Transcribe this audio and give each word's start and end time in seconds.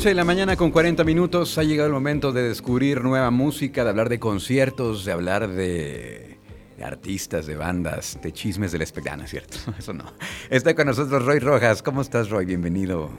11 0.00 0.08
de 0.08 0.14
la 0.14 0.24
mañana 0.24 0.56
con 0.56 0.70
40 0.70 1.04
minutos 1.04 1.58
ha 1.58 1.62
llegado 1.62 1.86
el 1.86 1.92
momento 1.92 2.32
de 2.32 2.42
descubrir 2.42 3.04
nueva 3.04 3.30
música, 3.30 3.84
de 3.84 3.90
hablar 3.90 4.08
de 4.08 4.18
conciertos, 4.18 5.04
de 5.04 5.12
hablar 5.12 5.46
de, 5.46 6.38
artistas, 6.82 7.44
de 7.44 7.54
bandas, 7.54 8.18
de 8.22 8.32
chismes 8.32 8.72
del 8.72 8.80
espectáculo. 8.80 9.24
Ah, 9.24 9.26
es 9.26 9.30
cierto, 9.30 9.58
eso 9.78 9.92
no. 9.92 10.04
Está 10.48 10.74
con 10.74 10.86
nosotros 10.86 11.26
Roy 11.26 11.38
Rojas. 11.38 11.82
¿Cómo 11.82 12.00
estás, 12.00 12.30
Roy? 12.30 12.46
Bienvenido. 12.46 13.10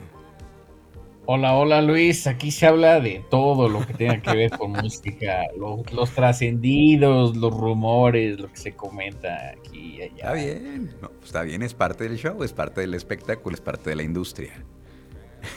Hola, 1.26 1.54
hola 1.54 1.80
Luis. 1.82 2.26
Aquí 2.26 2.50
se 2.50 2.66
habla 2.66 2.98
de 2.98 3.24
todo 3.30 3.68
lo 3.68 3.86
que 3.86 3.94
tenga 3.94 4.20
que 4.20 4.36
ver 4.36 4.50
con 4.50 4.72
música, 4.82 5.42
los 5.56 6.10
trascendidos, 6.10 7.36
los 7.36 7.56
rumores, 7.56 8.40
lo 8.40 8.48
que 8.48 8.56
se 8.56 8.72
comenta 8.72 9.52
aquí 9.56 9.98
y 9.98 10.02
allá. 10.02 10.16
Está 10.16 10.32
bien, 10.32 10.96
pues 10.98 11.26
está 11.26 11.42
bien, 11.42 11.62
es 11.62 11.74
parte 11.74 12.08
del 12.08 12.18
show, 12.18 12.42
es 12.42 12.52
parte 12.52 12.80
del 12.80 12.94
espectáculo, 12.94 13.54
es 13.54 13.60
parte 13.60 13.90
de 13.90 13.94
la 13.94 14.02
industria. 14.02 14.64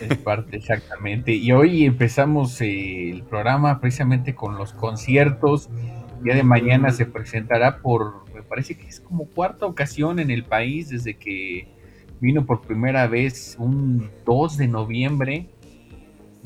Es 0.02 0.18
parte, 0.18 0.58
exactamente. 0.58 1.34
Y 1.34 1.52
hoy 1.52 1.86
empezamos 1.86 2.60
eh, 2.62 3.10
el 3.12 3.24
programa 3.24 3.80
precisamente 3.80 4.36
con 4.36 4.58
los 4.58 4.74
conciertos. 4.74 5.70
El 6.18 6.24
día 6.24 6.36
de 6.36 6.44
mañana 6.44 6.92
se 6.92 7.06
presentará 7.06 7.80
por, 7.80 8.26
me 8.34 8.42
parece 8.42 8.78
que 8.78 8.88
es 8.88 9.00
como 9.00 9.26
cuarta 9.26 9.66
ocasión 9.66 10.20
en 10.20 10.32
el 10.32 10.44
país 10.44 10.90
desde 10.90 11.16
que 11.16 11.68
vino 12.20 12.46
por 12.46 12.62
primera 12.62 13.08
vez 13.08 13.56
un 13.60 14.10
2 14.26 14.58
de 14.58 14.68
noviembre 14.68 15.50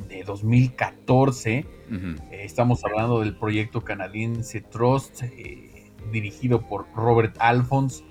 de 0.08 0.24
2014. 0.24 1.66
Eh, 1.92 2.16
estamos 2.32 2.84
hablando 2.86 3.22
del 3.22 3.36
proyecto 3.36 3.82
canadiense 3.82 4.62
Trust, 4.62 5.24
eh, 5.24 5.92
dirigido 6.12 6.62
por 6.62 6.86
Robert 6.96 7.36
Alphonse 7.40 8.04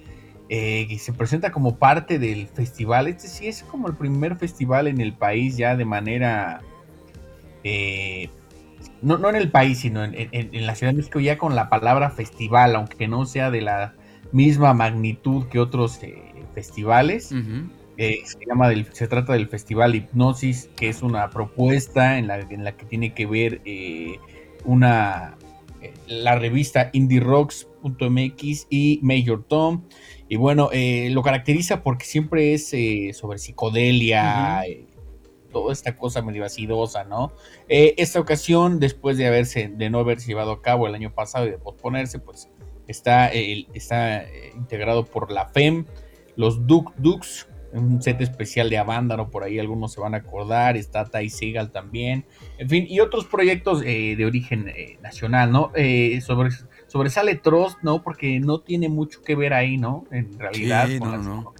eh, 0.50 0.86
y 0.88 0.98
se 0.98 1.12
presenta 1.12 1.52
como 1.52 1.76
parte 1.76 2.18
del 2.18 2.48
festival. 2.48 3.06
Este 3.06 3.28
sí 3.28 3.48
es 3.48 3.62
como 3.64 3.88
el 3.88 3.94
primer 3.94 4.36
festival 4.36 4.86
en 4.86 5.00
el 5.00 5.12
país 5.12 5.56
ya 5.56 5.76
de 5.76 5.84
manera... 5.84 6.62
Eh, 7.64 8.30
no, 9.02 9.18
no, 9.18 9.28
en 9.28 9.36
el 9.36 9.50
país, 9.50 9.78
sino 9.78 10.02
en, 10.04 10.66
la 10.66 10.74
Ciudad 10.74 10.92
de 10.92 10.96
México 10.96 11.20
ya 11.20 11.38
con 11.38 11.54
la 11.54 11.68
palabra 11.68 12.10
festival, 12.10 12.74
aunque 12.76 13.08
no 13.08 13.26
sea 13.26 13.50
de 13.50 13.60
la 13.60 13.94
misma 14.32 14.74
magnitud 14.74 15.46
que 15.48 15.60
otros 15.60 16.02
eh, 16.02 16.32
festivales. 16.54 17.26
se, 17.28 18.46
llama 18.46 18.68
del, 18.68 18.92
se 18.92 19.06
trata 19.06 19.34
del 19.34 19.48
Festival 19.48 19.94
Hipnosis, 19.94 20.70
que 20.76 20.88
es 20.88 21.02
una 21.02 21.30
propuesta 21.30 22.18
en 22.18 22.26
la, 22.26 22.40
en 22.40 22.64
la 22.64 22.72
que 22.76 22.86
tiene 22.86 23.12
que 23.12 23.26
ver 23.26 23.60
una 24.64 25.36
la 26.06 26.36
revista 26.36 26.90
IndieRocks.mx 26.92 28.66
y 28.70 29.00
Major 29.02 29.44
Tom. 29.44 29.82
Y 30.28 30.36
bueno, 30.36 30.68
eh, 30.72 31.08
lo 31.10 31.22
caracteriza 31.22 31.82
porque 31.82 32.04
siempre 32.04 32.52
es 32.52 32.72
eh, 32.74 33.12
sobre 33.14 33.38
psicodelia, 33.38 34.62
eh, 34.66 34.84
toda 35.50 35.72
esta 35.72 35.96
cosa 35.96 36.20
medio 36.20 36.44
acidosa, 36.44 37.04
¿no? 37.04 37.32
esta 37.68 38.20
ocasión, 38.20 38.78
después 38.80 39.16
de 39.16 39.26
haberse, 39.26 39.68
de 39.68 39.88
no 39.88 40.00
haberse 40.00 40.26
llevado 40.26 40.52
a 40.52 40.60
cabo 40.60 40.86
el 40.86 40.94
año 40.94 41.14
pasado 41.14 41.46
y 41.46 41.50
de 41.50 41.58
posponerse, 41.58 42.18
pues 42.18 42.50
está, 42.86 43.28
está 43.28 44.26
integrado 44.54 45.06
por 45.06 45.32
la 45.32 45.48
FEM, 45.48 45.86
los 46.36 46.66
Duk 46.66 46.94
Dukes, 46.96 47.48
un 47.72 48.02
set 48.02 48.20
especial 48.20 48.68
de 48.68 48.76
Avándaro, 48.76 49.30
por 49.30 49.42
ahí 49.42 49.58
algunos 49.58 49.92
se 49.92 50.02
van 50.02 50.14
a 50.14 50.18
acordar, 50.18 50.76
está 50.76 51.06
Tai 51.06 51.30
Segal 51.30 51.70
también, 51.70 52.26
en 52.58 52.68
fin, 52.68 52.86
y 52.86 53.00
otros 53.00 53.24
proyectos 53.24 53.80
de 53.80 54.22
origen 54.26 54.70
nacional, 55.00 55.50
¿no? 55.50 55.72
sobre 56.20 56.50
sobresale 56.88 57.36
Trost, 57.36 57.78
¿no? 57.82 58.02
Porque 58.02 58.40
no 58.40 58.60
tiene 58.60 58.88
mucho 58.88 59.22
que 59.22 59.36
ver 59.36 59.54
ahí, 59.54 59.76
¿no? 59.76 60.04
En 60.10 60.38
realidad, 60.38 60.88
no, 60.88 61.16
no. 61.18 61.54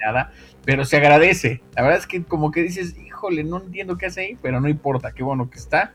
nada, 0.00 0.30
pero 0.64 0.84
se 0.84 0.98
agradece. 0.98 1.62
La 1.74 1.82
verdad 1.82 1.98
es 1.98 2.06
que 2.06 2.22
como 2.22 2.52
que 2.52 2.62
dices, 2.62 2.96
híjole, 2.98 3.42
no 3.42 3.60
entiendo 3.60 3.98
qué 3.98 4.06
hace 4.06 4.20
ahí, 4.20 4.38
pero 4.40 4.60
no 4.60 4.68
importa, 4.68 5.12
qué 5.12 5.22
bueno 5.22 5.50
que 5.50 5.58
está. 5.58 5.94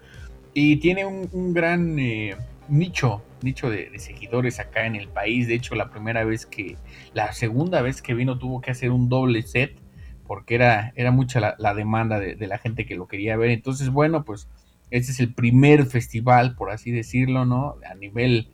Y 0.54 0.78
tiene 0.78 1.06
un, 1.06 1.54
gran 1.54 1.98
eh, 1.98 2.36
nicho, 2.68 3.24
nicho 3.42 3.70
de, 3.70 3.98
seguidores 4.00 4.60
acá 4.60 4.86
en 4.86 4.96
el 4.96 5.08
país. 5.08 5.48
De 5.48 5.54
hecho, 5.54 5.76
la 5.76 5.90
primera 5.90 6.26
vez 6.26 6.46
que, 6.46 6.76
la 7.14 7.32
segunda 7.32 7.82
vez 7.82 8.02
que 8.02 8.14
vino 8.14 8.38
tuvo 8.38 8.60
que 8.62 8.72
hacer 8.72 8.92
un 8.92 9.08
doble 9.08 9.44
set, 9.44 9.78
porque 10.28 10.56
era, 10.56 10.92
era 10.96 11.12
mucha 11.12 11.56
la, 11.58 11.74
demanda 11.74 12.20
de, 12.20 12.36
de 12.36 12.48
la 12.48 12.58
gente 12.58 12.86
que 12.86 12.96
lo 12.96 13.08
quería 13.08 13.38
ver. 13.38 13.52
Entonces, 13.52 13.90
bueno, 13.90 14.26
pues 14.26 14.50
este 14.90 15.12
es 15.12 15.20
el 15.20 15.34
primer 15.34 15.86
festival, 15.86 16.56
por 16.56 16.72
así 16.72 16.92
decirlo, 16.92 17.46
¿no? 17.46 17.76
A 17.90 17.96
nivel 17.96 18.50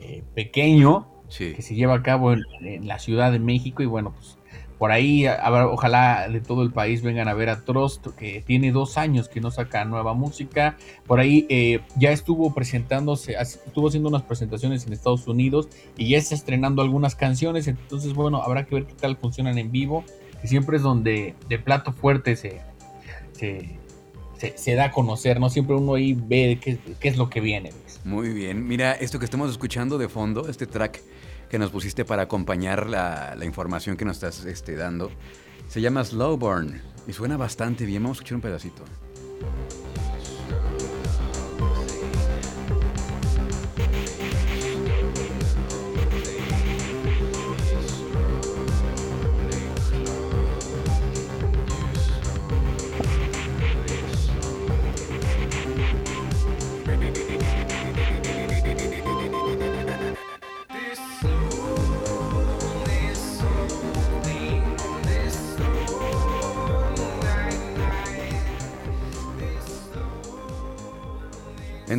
eh, 0.00 0.22
pequeño 0.34 1.08
que 1.38 1.62
se 1.62 1.74
lleva 1.74 1.94
a 1.94 2.02
cabo 2.02 2.32
en, 2.32 2.86
la 2.86 2.98
Ciudad 2.98 3.32
de 3.32 3.38
México 3.38 3.82
y 3.82 3.86
bueno, 3.86 4.12
pues 4.12 4.38
por 4.78 4.92
ahí 4.92 5.26
ojalá 5.26 6.28
de 6.28 6.40
todo 6.40 6.62
el 6.62 6.70
país 6.70 7.02
vengan 7.02 7.28
a 7.28 7.34
ver 7.34 7.48
a 7.48 7.64
Trost, 7.64 8.08
que 8.08 8.42
tiene 8.44 8.72
dos 8.72 8.98
años 8.98 9.28
que 9.28 9.40
no 9.40 9.50
saca 9.50 9.84
nueva 9.84 10.14
música. 10.14 10.76
Por 11.06 11.20
ahí 11.20 11.46
eh, 11.48 11.80
ya 11.96 12.10
estuvo 12.10 12.52
presentándose, 12.52 13.34
estuvo 13.40 13.88
haciendo 13.88 14.08
unas 14.08 14.22
presentaciones 14.22 14.86
en 14.86 14.92
Estados 14.92 15.26
Unidos 15.26 15.68
y 15.96 16.08
ya 16.08 16.18
está 16.18 16.34
estrenando 16.34 16.82
algunas 16.82 17.14
canciones. 17.14 17.68
Entonces, 17.68 18.14
bueno, 18.14 18.42
habrá 18.42 18.66
que 18.66 18.74
ver 18.74 18.86
qué 18.86 18.94
tal 18.94 19.16
funcionan 19.16 19.58
en 19.58 19.70
vivo, 19.70 20.04
que 20.42 20.48
siempre 20.48 20.76
es 20.76 20.82
donde 20.82 21.34
de 21.48 21.58
plato 21.58 21.92
fuerte 21.92 22.36
se, 22.36 22.60
se 23.32 23.78
se, 24.56 24.74
da 24.74 24.86
a 24.86 24.90
conocer, 24.90 25.40
¿no? 25.40 25.50
Siempre 25.50 25.76
uno 25.76 25.94
ahí 25.94 26.14
ve 26.14 26.58
qué, 26.60 26.78
es 27.08 27.16
lo 27.16 27.30
que 27.30 27.40
viene. 27.40 27.72
Muy 28.04 28.30
bien. 28.30 28.66
Mira, 28.66 28.92
esto 28.92 29.18
que 29.18 29.24
estamos 29.24 29.50
escuchando 29.50 29.98
de 29.98 30.08
fondo, 30.08 30.48
este 30.48 30.66
track 30.66 31.00
que 31.48 31.58
nos 31.58 31.70
pusiste 31.70 32.04
para 32.04 32.22
acompañar 32.22 32.88
la, 32.88 33.36
información 33.44 33.96
que 33.96 34.04
nos 34.04 34.16
estás 34.16 34.44
este, 34.44 34.76
dando, 34.76 35.10
se 35.68 35.80
llama 35.80 36.04
Slowburn 36.04 36.80
y 37.06 37.12
suena 37.12 37.36
bastante 37.36 37.84
bien. 37.84 38.02
Vamos 38.02 38.18
a 38.18 38.20
escuchar 38.20 38.36
un 38.36 38.42
pedacito. 38.42 38.84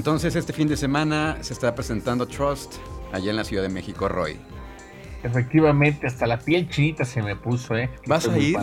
Entonces 0.06 0.36
este 0.36 0.54
fin 0.54 0.68
de 0.68 0.78
semana 0.78 1.40
se 1.42 1.52
está 1.52 1.74
presentando 1.74 2.28
Trust 2.28 2.76
allá 3.12 3.32
en 3.32 3.38
la 3.38 3.44
Ciudad 3.44 3.64
de 3.64 3.70
México, 3.70 4.08
Roy. 4.08 4.38
Efectivamente, 5.24 6.06
hasta 6.06 6.28
la 6.28 6.38
piel 6.38 6.70
chinita 6.70 7.04
se 7.06 7.24
me 7.24 7.36
puso, 7.36 7.76
¿eh? 7.76 7.90
¿Vas 8.06 8.28
a 8.28 8.38
ir? 8.38 8.56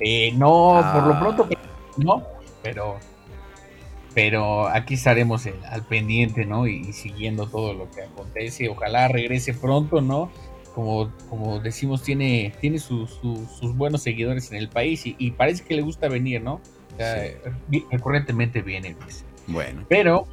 Eh, 0.00 0.32
no, 0.32 0.80
por 0.92 1.06
lo 1.06 1.14
ah. 1.14 1.20
pronto 1.20 1.48
no, 1.98 2.26
pero 2.60 2.98
pero 4.12 4.66
aquí 4.66 4.94
estaremos 4.94 5.46
al 5.46 5.86
pendiente, 5.86 6.44
¿no? 6.44 6.66
Y, 6.66 6.92
siguiendo 6.92 7.46
todo 7.46 7.72
lo 7.72 7.88
que 7.92 8.02
acontece. 8.02 8.68
Ojalá 8.68 9.06
regrese 9.06 9.54
pronto, 9.54 10.00
¿no? 10.00 10.28
Como, 10.74 11.12
como 11.28 11.60
decimos, 11.60 12.02
tiene, 12.02 12.52
tiene 12.60 12.80
sus 12.80 13.20
buenos 13.76 14.02
seguidores 14.02 14.50
en 14.50 14.56
el 14.56 14.70
país 14.70 15.04
y, 15.04 15.30
parece 15.30 15.62
que 15.62 15.76
le 15.76 15.82
gusta 15.82 16.08
venir, 16.08 16.42
¿no? 16.42 16.60
recurrentemente 17.92 18.60
viene, 18.60 18.96
Luis. 19.00 19.24
Bueno. 19.46 19.84
Pero 19.88 20.26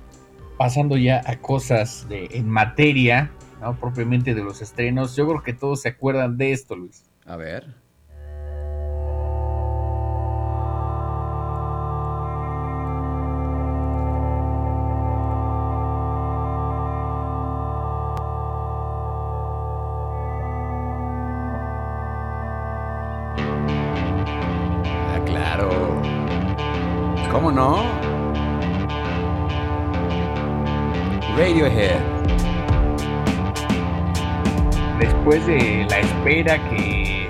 pasando 0.57 0.97
ya 0.97 1.21
a 1.25 1.37
cosas 1.37 2.07
de, 2.09 2.29
en 2.31 2.49
materia, 2.49 3.31
¿no? 3.61 3.75
Propiamente 3.79 4.33
de 4.33 4.43
los 4.43 4.61
estrenos, 4.61 5.15
yo 5.15 5.27
creo 5.27 5.43
que 5.43 5.53
todos 5.53 5.81
se 5.81 5.89
acuerdan 5.89 6.37
de 6.37 6.51
esto, 6.51 6.75
Luis. 6.75 7.03
A 7.25 7.35
ver. 7.35 7.87
Después 34.99 35.45
de 35.45 35.85
la 35.87 35.99
espera 35.99 36.69
que, 36.71 37.27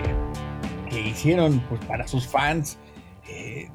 que 0.90 1.02
hicieron 1.02 1.60
pues, 1.68 1.84
para 1.84 2.08
sus 2.08 2.26
fans, 2.26 2.78
eh, 3.28 3.68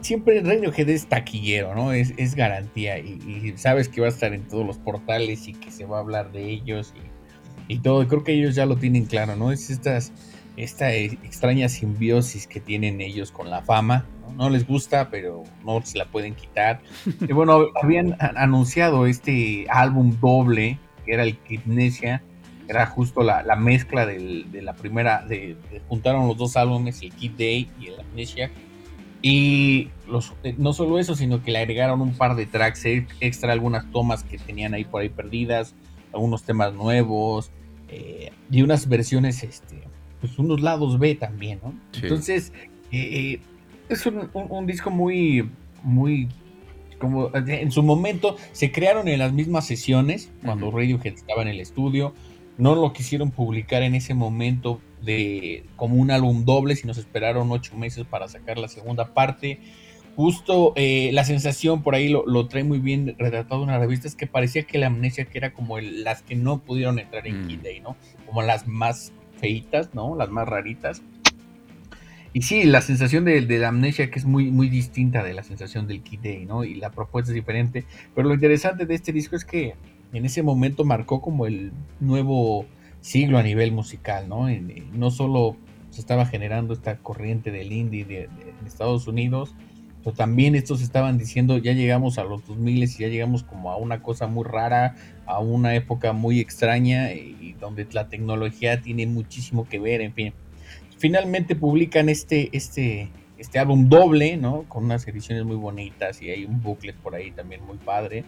siempre 0.00 0.40
Radiohead 0.40 0.88
es 0.88 1.06
taquillero, 1.06 1.74
¿no? 1.74 1.92
Es, 1.92 2.34
garantía 2.34 2.98
y, 2.98 3.52
sabes 3.58 3.90
que 3.90 4.00
va 4.00 4.06
a 4.06 4.10
estar 4.10 4.32
en 4.32 4.48
todos 4.48 4.66
los 4.66 4.78
portales 4.78 5.46
y 5.48 5.52
que 5.52 5.70
se 5.70 5.84
va 5.84 5.98
a 5.98 6.00
hablar 6.00 6.32
de 6.32 6.48
ellos 6.48 6.94
y, 7.68 7.74
y 7.74 7.78
todo. 7.80 8.08
Creo 8.08 8.24
que 8.24 8.32
ellos 8.32 8.54
ya 8.54 8.64
lo 8.64 8.76
tienen 8.76 9.04
claro, 9.04 9.36
¿no? 9.36 9.52
Es 9.52 9.68
estas, 9.68 10.14
esta 10.56 10.92
extraña 10.94 11.68
simbiosis 11.68 12.46
que 12.46 12.60
tienen 12.60 13.00
ellos 13.00 13.30
con 13.30 13.50
la 13.50 13.62
fama 13.62 14.06
no 14.36 14.50
les 14.50 14.66
gusta, 14.66 15.08
pero 15.10 15.44
no 15.64 15.80
se 15.82 15.98
la 15.98 16.06
pueden 16.06 16.34
quitar. 16.34 16.80
y 17.20 17.32
bueno, 17.32 17.66
habían 17.80 18.16
anunciado 18.20 19.06
este 19.06 19.66
álbum 19.68 20.18
doble, 20.20 20.78
que 21.04 21.14
era 21.14 21.22
el 21.22 21.36
Kidnesia, 21.38 22.22
era 22.68 22.86
justo 22.86 23.22
la, 23.22 23.42
mezcla 23.56 24.06
de 24.06 24.60
la 24.62 24.74
primera, 24.74 25.24
de, 25.24 25.56
juntaron 25.88 26.26
los 26.26 26.36
dos 26.36 26.56
álbumes, 26.56 27.00
el 27.02 27.12
Kid 27.12 27.32
Day 27.32 27.70
y 27.80 27.88
el 27.88 28.00
Amnesia. 28.00 28.50
Y 29.22 29.90
los, 30.06 30.34
eh, 30.44 30.54
no 30.58 30.72
solo 30.72 30.98
eso, 30.98 31.16
sino 31.16 31.42
que 31.42 31.50
le 31.50 31.58
agregaron 31.58 32.00
un 32.00 32.14
par 32.14 32.36
de 32.36 32.46
tracks 32.46 32.84
extra, 32.84 33.52
algunas 33.52 33.90
tomas 33.90 34.22
que 34.22 34.38
tenían 34.38 34.74
ahí 34.74 34.84
por 34.84 35.02
ahí 35.02 35.08
perdidas, 35.08 35.74
algunos 36.12 36.44
temas 36.44 36.74
nuevos 36.74 37.50
eh, 37.88 38.30
y 38.50 38.62
unas 38.62 38.88
versiones, 38.88 39.42
este, 39.42 39.85
pues 40.20 40.38
unos 40.38 40.60
lados 40.60 40.98
B 40.98 41.14
también, 41.14 41.60
¿no? 41.62 41.74
Entonces, 42.00 42.52
eh, 42.92 43.40
es 43.88 44.06
un, 44.06 44.66
disco 44.66 44.90
muy, 44.90 45.48
muy, 45.82 46.28
como 46.98 47.30
en 47.34 47.70
su 47.70 47.82
momento 47.82 48.36
se 48.52 48.72
crearon 48.72 49.08
en 49.08 49.18
las 49.18 49.32
mismas 49.32 49.66
sesiones 49.66 50.30
cuando 50.44 50.70
Radiohead 50.70 51.14
estaba 51.14 51.42
en 51.42 51.48
el 51.48 51.60
estudio. 51.60 52.14
No 52.58 52.74
lo 52.74 52.92
quisieron 52.92 53.30
publicar 53.30 53.82
en 53.82 53.94
ese 53.94 54.14
momento 54.14 54.80
de 55.02 55.64
como 55.76 55.96
un 55.96 56.10
álbum 56.10 56.44
doble, 56.44 56.74
sino 56.74 56.94
se 56.94 57.00
esperaron 57.00 57.52
ocho 57.52 57.76
meses 57.76 58.06
para 58.06 58.28
sacar 58.28 58.58
la 58.58 58.68
segunda 58.68 59.12
parte. 59.12 59.60
Justo 60.16 60.72
eh, 60.76 61.10
la 61.12 61.24
sensación 61.24 61.82
por 61.82 61.94
ahí 61.94 62.08
lo, 62.08 62.48
trae 62.48 62.64
muy 62.64 62.78
bien 62.78 63.14
retratado 63.18 63.62
en 63.62 63.68
una 63.68 63.78
revista 63.78 64.08
es 64.08 64.14
que 64.14 64.26
parecía 64.26 64.62
que 64.62 64.78
la 64.78 64.86
amnesia 64.86 65.26
que 65.26 65.36
era 65.36 65.52
como 65.52 65.78
las 65.78 66.22
que 66.22 66.34
no 66.34 66.60
pudieron 66.60 66.98
entrar 66.98 67.26
en 67.26 67.44
mm. 67.44 67.62
Day, 67.62 67.80
¿no? 67.80 67.96
Como 68.24 68.40
las 68.40 68.66
más 68.66 69.12
feitas, 69.40 69.94
¿no? 69.94 70.16
Las 70.16 70.30
más 70.30 70.48
raritas. 70.48 71.02
Y 72.32 72.42
sí, 72.42 72.64
la 72.64 72.82
sensación 72.82 73.24
de, 73.24 73.40
la 73.40 73.68
amnesia 73.68 74.10
que 74.10 74.18
es 74.18 74.26
muy, 74.26 74.50
muy 74.50 74.68
distinta 74.68 75.22
de 75.22 75.32
la 75.32 75.42
sensación 75.42 75.86
del 75.86 76.02
Kid 76.02 76.20
Day, 76.20 76.44
¿no? 76.44 76.64
Y 76.64 76.74
la 76.74 76.90
propuesta 76.90 77.30
es 77.30 77.34
diferente. 77.34 77.84
Pero 78.14 78.28
lo 78.28 78.34
interesante 78.34 78.84
de 78.84 78.94
este 78.94 79.12
disco 79.12 79.36
es 79.36 79.44
que 79.44 79.74
en 80.12 80.24
ese 80.24 80.42
momento 80.42 80.84
marcó 80.84 81.20
como 81.20 81.46
el 81.46 81.72
nuevo 82.00 82.66
siglo 83.00 83.38
a 83.38 83.42
nivel 83.42 83.72
musical, 83.72 84.28
¿no? 84.28 84.48
no 84.92 85.10
solo 85.10 85.56
se 85.90 86.00
estaba 86.00 86.26
generando 86.26 86.74
esta 86.74 86.98
corriente 86.98 87.50
del 87.50 87.72
indie 87.72 88.04
de, 88.04 88.28
Estados 88.66 89.06
Unidos, 89.06 89.54
pero 90.06 90.16
también 90.16 90.54
estos 90.54 90.82
estaban 90.82 91.18
diciendo, 91.18 91.58
ya 91.58 91.72
llegamos 91.72 92.16
a 92.18 92.24
los 92.24 92.46
2000 92.46 92.84
y 92.84 92.86
ya 92.86 93.08
llegamos 93.08 93.42
como 93.42 93.72
a 93.72 93.76
una 93.76 94.02
cosa 94.02 94.28
muy 94.28 94.44
rara, 94.44 94.94
a 95.26 95.40
una 95.40 95.74
época 95.74 96.12
muy 96.12 96.38
extraña 96.38 97.12
y 97.12 97.56
donde 97.58 97.86
la 97.90 98.08
tecnología 98.08 98.80
tiene 98.80 99.06
muchísimo 99.06 99.68
que 99.68 99.80
ver, 99.80 100.00
en 100.00 100.14
fin 100.14 100.32
finalmente 100.98 101.54
publican 101.54 102.08
este, 102.08 102.48
este, 102.52 103.08
este 103.38 103.58
álbum 103.58 103.88
doble, 103.88 104.36
¿no? 104.36 104.64
Con 104.68 104.84
unas 104.84 105.06
ediciones 105.06 105.44
muy 105.44 105.56
bonitas 105.56 106.22
y 106.22 106.30
hay 106.30 106.44
un 106.44 106.62
booklet 106.62 106.96
por 106.96 107.14
ahí 107.14 107.30
también 107.30 107.64
muy 107.64 107.76
padre. 107.76 108.24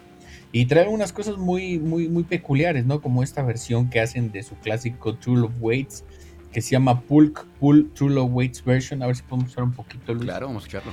Y 0.53 0.67
traen 0.67 0.89
unas 0.89 1.13
cosas 1.13 1.37
muy, 1.37 1.79
muy, 1.79 2.09
muy 2.09 2.23
peculiares, 2.25 2.85
¿no? 2.85 3.01
Como 3.01 3.23
esta 3.23 3.43
versión 3.43 3.91
que 3.91 4.01
hacen 4.01 4.31
de 4.31 4.43
su 4.43 4.57
clásico 4.57 5.17
True 5.17 5.41
Love 5.41 5.57
Waits, 5.61 6.05
que 6.53 6.61
se 6.63 6.71
llama 6.71 7.03
Pulk 7.03 7.47
Pull 7.59 7.91
True 7.93 8.15
Love 8.15 8.33
Waits 8.33 8.65
Version. 8.65 9.03
A 9.03 9.07
ver 9.07 9.17
si 9.17 9.23
podemos 9.23 9.51
usar 9.51 9.65
un 9.65 9.73
poquito, 9.73 10.15
Luis. 10.15 10.25
Claro, 10.25 10.47
vamos 10.47 10.65
a 10.65 10.67
escucharlo. 10.67 10.93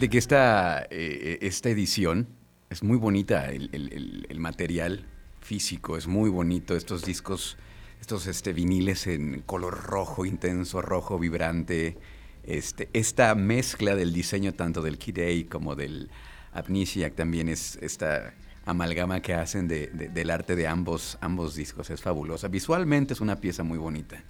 Fíjate 0.00 0.12
que 0.12 0.18
esta, 0.18 0.86
eh, 0.90 1.40
esta 1.42 1.68
edición 1.68 2.26
es 2.70 2.82
muy 2.82 2.96
bonita, 2.96 3.50
el, 3.50 4.38
material 4.38 5.04
físico 5.42 5.98
es 5.98 6.06
muy 6.06 6.30
bonito, 6.30 6.74
estos 6.74 7.04
discos, 7.04 7.58
estos 8.00 8.26
este, 8.26 8.54
viniles 8.54 9.06
en 9.06 9.42
color 9.42 9.82
rojo, 9.82 10.24
intenso, 10.24 10.80
rojo, 10.80 11.18
vibrante, 11.18 11.98
este, 12.44 12.88
esta 12.94 13.34
mezcla 13.34 13.94
del 13.94 14.14
diseño 14.14 14.54
tanto 14.54 14.80
del 14.80 14.96
Kid 14.96 15.48
como 15.50 15.76
del 15.76 16.08
Amnesiac 16.54 17.14
también 17.14 17.50
es 17.50 17.76
esta 17.82 18.32
amalgama 18.64 19.20
que 19.20 19.34
hacen 19.34 19.68
del 19.68 20.30
arte 20.30 20.56
de 20.56 20.66
ambos, 20.66 21.18
ambos 21.20 21.56
discos, 21.56 21.90
es 21.90 22.00
fabulosa. 22.00 22.48
Visualmente 22.48 23.12
es 23.12 23.20
una 23.20 23.38
pieza 23.38 23.64
muy 23.64 23.76
bonita. 23.76 24.24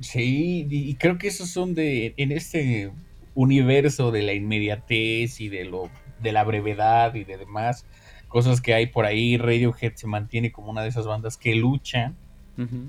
Sí, 0.00 0.66
y 0.68 0.94
creo 0.96 1.16
que 1.16 1.28
esos 1.28 1.48
son 1.48 1.72
de, 1.72 2.12
en 2.18 2.32
este 2.32 2.92
universo 3.34 4.10
de 4.10 4.22
la 4.22 4.32
inmediatez 4.32 5.40
y 5.40 5.48
de 5.48 5.64
lo 5.64 5.90
de 6.20 6.32
la 6.32 6.44
brevedad 6.44 7.14
y 7.14 7.24
de 7.24 7.36
demás 7.36 7.84
cosas 8.34 8.60
que 8.60 8.74
hay 8.74 8.86
por 8.86 9.04
ahí, 9.04 9.36
Radiohead 9.36 9.94
se 9.94 10.08
mantiene 10.08 10.50
como 10.50 10.68
una 10.68 10.82
de 10.82 10.88
esas 10.88 11.06
bandas 11.06 11.36
que 11.36 11.54
lucha 11.54 12.14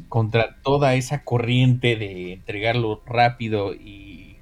contra 0.10 0.56
toda 0.64 0.96
esa 0.96 1.24
corriente 1.24 1.96
de 1.96 2.34
entregarlo 2.34 3.04
rápido 3.06 3.76
y, 3.76 4.38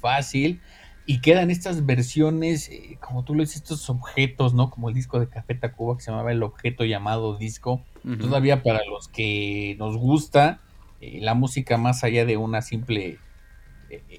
fácil. 0.00 0.60
Y 1.04 1.20
quedan 1.20 1.50
estas 1.50 1.84
versiones, 1.84 2.68
eh, 2.68 2.96
como 3.00 3.24
tú 3.24 3.34
lo 3.34 3.42
dices, 3.42 3.56
estos 3.56 3.90
objetos, 3.90 4.54
¿no? 4.54 4.70
Como 4.70 4.88
el 4.88 4.94
disco 4.94 5.18
de 5.18 5.28
Café 5.28 5.56
Tacuba 5.56 5.96
que 5.96 6.02
se 6.04 6.12
llamaba 6.12 6.30
el 6.30 6.44
objeto 6.44 6.84
llamado 6.84 7.36
disco. 7.36 7.82
Todavía 8.20 8.62
para 8.62 8.80
los 8.88 9.08
que 9.08 9.74
nos 9.80 9.96
gusta 9.96 10.60
eh, 11.00 11.18
la 11.20 11.34
música 11.34 11.76
más 11.76 12.04
allá 12.04 12.24
de 12.24 12.36
una 12.36 12.62
simple 12.62 13.18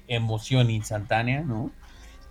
emoción 0.08 0.70
instantánea, 0.70 1.42
¿no? 1.42 1.70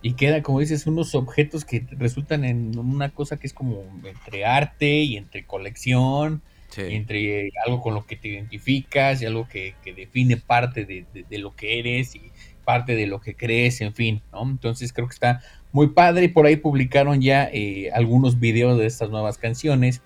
Y 0.01 0.13
queda, 0.13 0.41
como 0.41 0.59
dices, 0.59 0.87
unos 0.87 1.13
objetos 1.13 1.63
que 1.63 1.85
resultan 1.91 2.43
en 2.43 2.77
una 2.77 3.09
cosa 3.09 3.37
que 3.37 3.45
es 3.45 3.53
como 3.53 3.83
entre 4.03 4.45
arte 4.45 5.01
y 5.01 5.17
entre 5.17 5.45
colección, 5.45 6.41
entre 6.77 7.51
algo 7.65 7.81
con 7.81 7.93
lo 7.93 8.05
que 8.05 8.15
te 8.15 8.29
identificas 8.29 9.21
y 9.21 9.25
algo 9.25 9.47
que, 9.47 9.75
define 9.95 10.37
parte 10.37 10.85
de, 10.85 11.37
lo 11.37 11.55
que 11.55 11.79
eres 11.79 12.15
y 12.15 12.31
parte 12.65 12.95
de 12.95 13.07
lo 13.07 13.21
que 13.21 13.35
crees, 13.35 13.81
en 13.81 13.93
fin, 13.93 14.21
¿no? 14.31 14.43
Entonces 14.43 14.93
creo 14.93 15.07
que 15.07 15.13
está 15.13 15.41
muy 15.71 15.89
padre 15.89 16.25
y 16.25 16.27
por 16.29 16.45
ahí 16.45 16.55
publicaron 16.55 17.21
ya 17.21 17.49
eh, 17.51 17.91
algunos 17.93 18.39
videos 18.39 18.79
de 18.79 18.85
estas 18.87 19.09
nuevas 19.09 19.37
canciones 19.37 20.01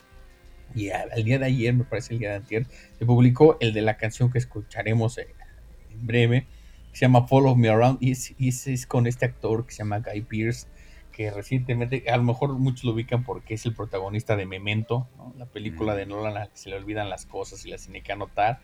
y 0.75 0.89
al, 0.89 1.23
día 1.23 1.39
de 1.39 1.45
ayer, 1.45 1.73
me 1.73 1.85
parece 1.85 2.13
el 2.13 2.19
día 2.19 2.31
de 2.31 2.45
ayer, 2.45 2.65
se 2.99 3.05
publicó 3.05 3.57
el 3.61 3.73
de 3.73 3.81
la 3.81 3.97
canción 3.97 4.31
que 4.31 4.37
escucharemos 4.37 5.17
eh, 5.17 5.27
en 5.91 6.05
breve, 6.05 6.47
que 6.95 6.99
se 6.99 7.05
llama 7.07 7.27
Follow 7.27 7.57
Me 7.57 7.67
Around 7.67 7.97
y 7.99 8.11
es, 8.47 8.87
con 8.87 9.05
este 9.05 9.25
actor 9.25 9.65
que 9.65 9.73
se 9.73 9.79
llama 9.79 9.99
Guy 9.99 10.21
Pearce 10.21 10.65
que 11.11 11.29
recientemente, 11.29 12.05
a 12.09 12.15
lo 12.15 12.23
mejor 12.23 12.57
muchos 12.57 12.85
lo 12.85 12.93
ubican 12.93 13.25
porque 13.25 13.55
es 13.55 13.65
el 13.65 13.73
protagonista 13.73 14.37
de 14.37 14.45
Memento, 14.45 15.05
la 15.37 15.45
película 15.45 15.93
de 15.93 16.05
Nolan 16.05 16.37
a 16.37 16.39
la 16.39 16.47
que 16.47 16.55
se 16.55 16.69
le 16.69 16.77
olvidan 16.77 17.09
las 17.09 17.25
cosas 17.25 17.65
y 17.65 17.69
las 17.69 17.83
tiene 17.83 18.01
que 18.01 18.13
anotar, 18.13 18.61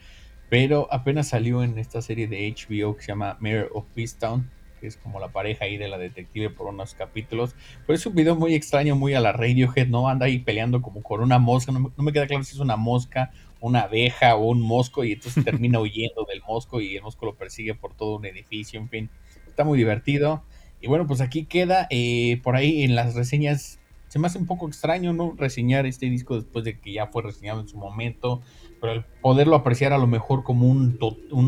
pero 0.50 0.88
apenas 0.92 1.28
salió 1.28 1.62
en 1.62 1.78
esta 1.78 2.02
serie 2.02 2.30
de 2.30 2.56
HBO 2.56 2.96
que 2.96 3.02
se 3.02 3.10
llama 3.10 3.36
Mayor 3.42 3.70
of 3.74 3.84
Peacetown, 3.94 4.50
que 4.80 4.88
es 4.88 4.96
como 4.96 5.20
la 5.20 5.28
pareja 5.34 5.66
ahí 5.66 5.76
de 5.76 5.90
la 5.90 5.98
detective 5.98 6.50
por 6.50 6.68
unos 6.68 6.96
capítulos. 6.96 7.54
Pero 7.86 7.96
es 7.96 8.06
un 8.06 8.16
video 8.16 8.38
muy 8.38 8.56
extraño, 8.56 8.96
muy 8.96 9.14
a 9.14 9.20
la 9.20 9.34
Radiohead, 9.34 9.88
¿no? 9.88 10.08
Anda 10.08 10.28
ahí 10.28 10.40
peleando 10.40 10.82
como 10.82 11.04
con 11.04 11.20
una 11.20 11.38
mosca, 11.38 11.74
no 11.74 11.92
me, 11.98 12.14
queda 12.14 12.28
claro 12.28 12.46
si 12.46 12.56
es 12.56 12.62
una 12.62 12.78
mosca, 12.78 13.32
una 13.62 13.82
abeja 13.82 14.36
o 14.36 14.50
un 14.50 14.62
mosco, 14.62 15.04
y 15.06 15.14
entonces 15.14 15.46
termina 15.46 15.80
huyendo 15.80 16.26
del 16.26 16.42
mosco 16.42 16.82
y 16.82 16.98
el 16.98 17.04
mosco 17.04 17.26
lo 17.26 17.36
persigue 17.36 17.76
por 17.76 17.94
todo 17.94 18.18
un 18.18 18.26
edificio, 18.26 18.80
en 18.80 18.90
fin. 18.90 19.10
Está 19.48 19.64
muy 19.64 19.78
divertido. 19.78 20.44
Y 20.82 20.88
bueno, 20.88 21.08
pues 21.08 21.22
aquí 21.22 21.46
queda 21.46 21.88
eh, 21.92 22.42
por 22.44 22.56
ahí 22.56 22.84
en 22.84 22.96
las 22.96 23.14
reseñas. 23.16 23.80
Se 24.08 24.20
me 24.20 24.28
hace 24.28 24.40
un 24.40 24.48
poco 24.48 24.68
extraño, 24.68 25.14
¿no? 25.14 25.36
Reseñar 25.38 25.86
este 25.86 26.08
disco 26.08 26.36
después 26.36 26.66
de 26.66 26.80
que 26.80 26.92
ya 26.92 27.08
fue 27.08 27.22
reseñado 27.22 27.62
en 27.62 27.68
su 27.68 27.78
momento, 27.78 28.42
pero 28.82 28.94
el 28.94 29.06
poderlo 29.22 29.56
apreciar 29.56 29.94
a 29.94 29.98
lo 29.98 30.08
mejor 30.08 30.44
como 30.44 30.68
un, 30.68 30.98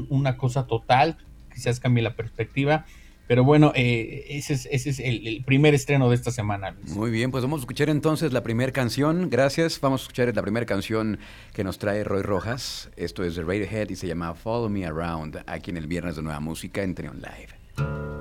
una 0.09 0.37
cosa 0.37 0.67
total, 0.67 1.17
quizás 1.51 1.79
cambie 1.79 2.03
la 2.03 2.15
perspectiva. 2.15 2.85
Pero 3.27 3.43
bueno, 3.43 3.71
eh, 3.75 4.25
ese 4.29 4.53
es, 4.53 4.67
ese 4.71 4.89
es 4.89 4.99
el, 4.99 5.43
primer 5.45 5.73
estreno 5.73 6.09
de 6.09 6.15
esta 6.15 6.31
semana. 6.31 6.75
Muy 6.87 7.09
bien, 7.09 7.31
pues 7.31 7.43
vamos 7.43 7.61
a 7.61 7.63
escuchar 7.63 7.89
entonces 7.89 8.33
la 8.33 8.43
primera 8.43 8.71
canción. 8.71 9.29
Gracias. 9.29 9.79
Vamos 9.79 10.01
a 10.01 10.03
escuchar 10.03 10.35
la 10.35 10.41
primera 10.41 10.65
canción 10.65 11.19
que 11.53 11.63
nos 11.63 11.77
trae 11.77 12.03
Roy 12.03 12.21
Rojas. 12.21 12.89
Esto 12.97 13.23
es 13.23 13.35
de 13.35 13.43
Radiohead 13.43 13.89
y 13.89 13.95
se 13.95 14.07
llama 14.07 14.33
Follow 14.33 14.69
Me 14.69 14.85
Around, 14.85 15.43
aquí 15.47 15.71
en 15.71 15.77
el 15.77 15.87
Viernes 15.87 16.15
de 16.15 16.21
Nueva 16.21 16.39
Música 16.39 16.83
en 16.83 16.95
Trion 16.95 17.21
Live. 17.21 18.12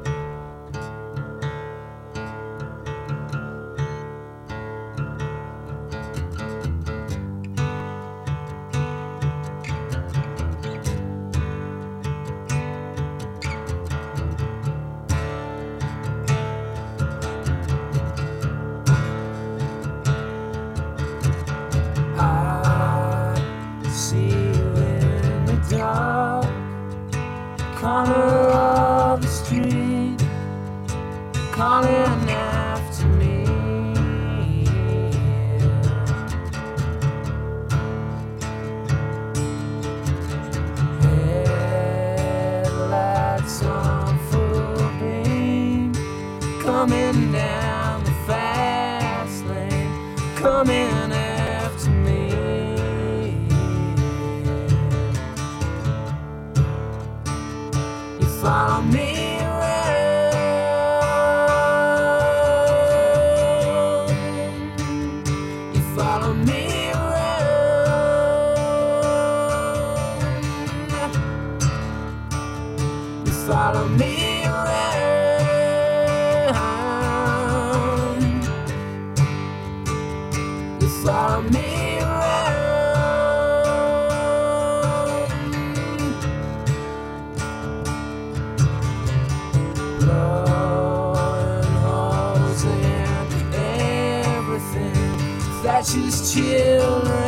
his 95.95 96.33
children. 96.33 97.22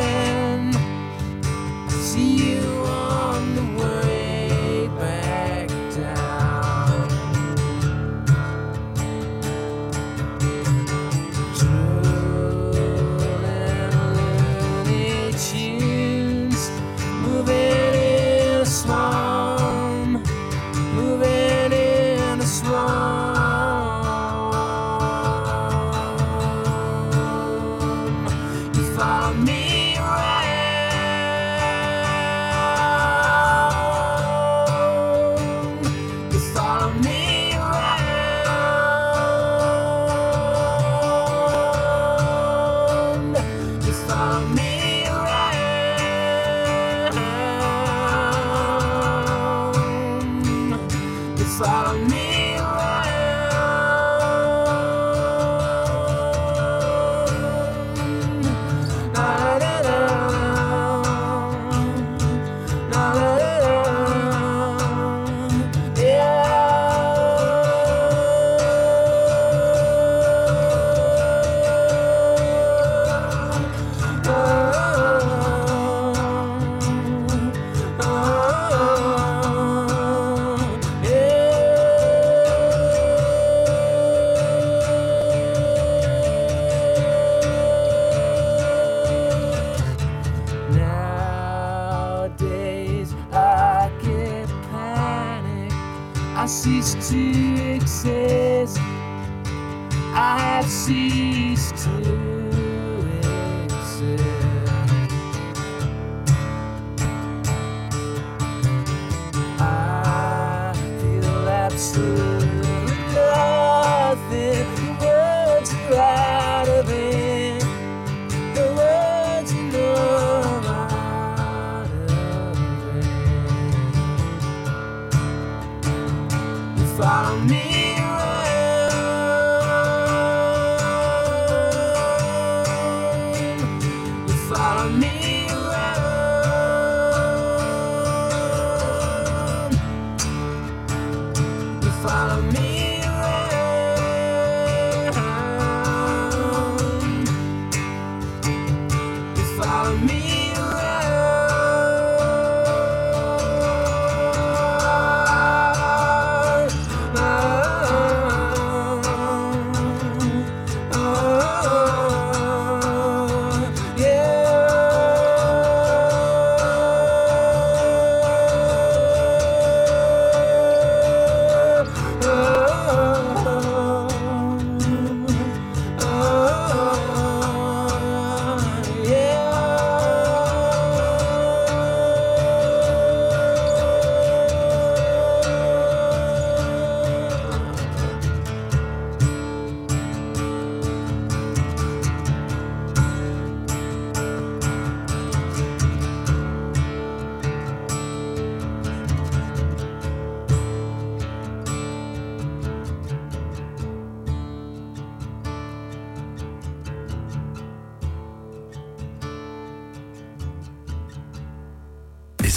follow 126.97 127.37
me. 127.39 128.04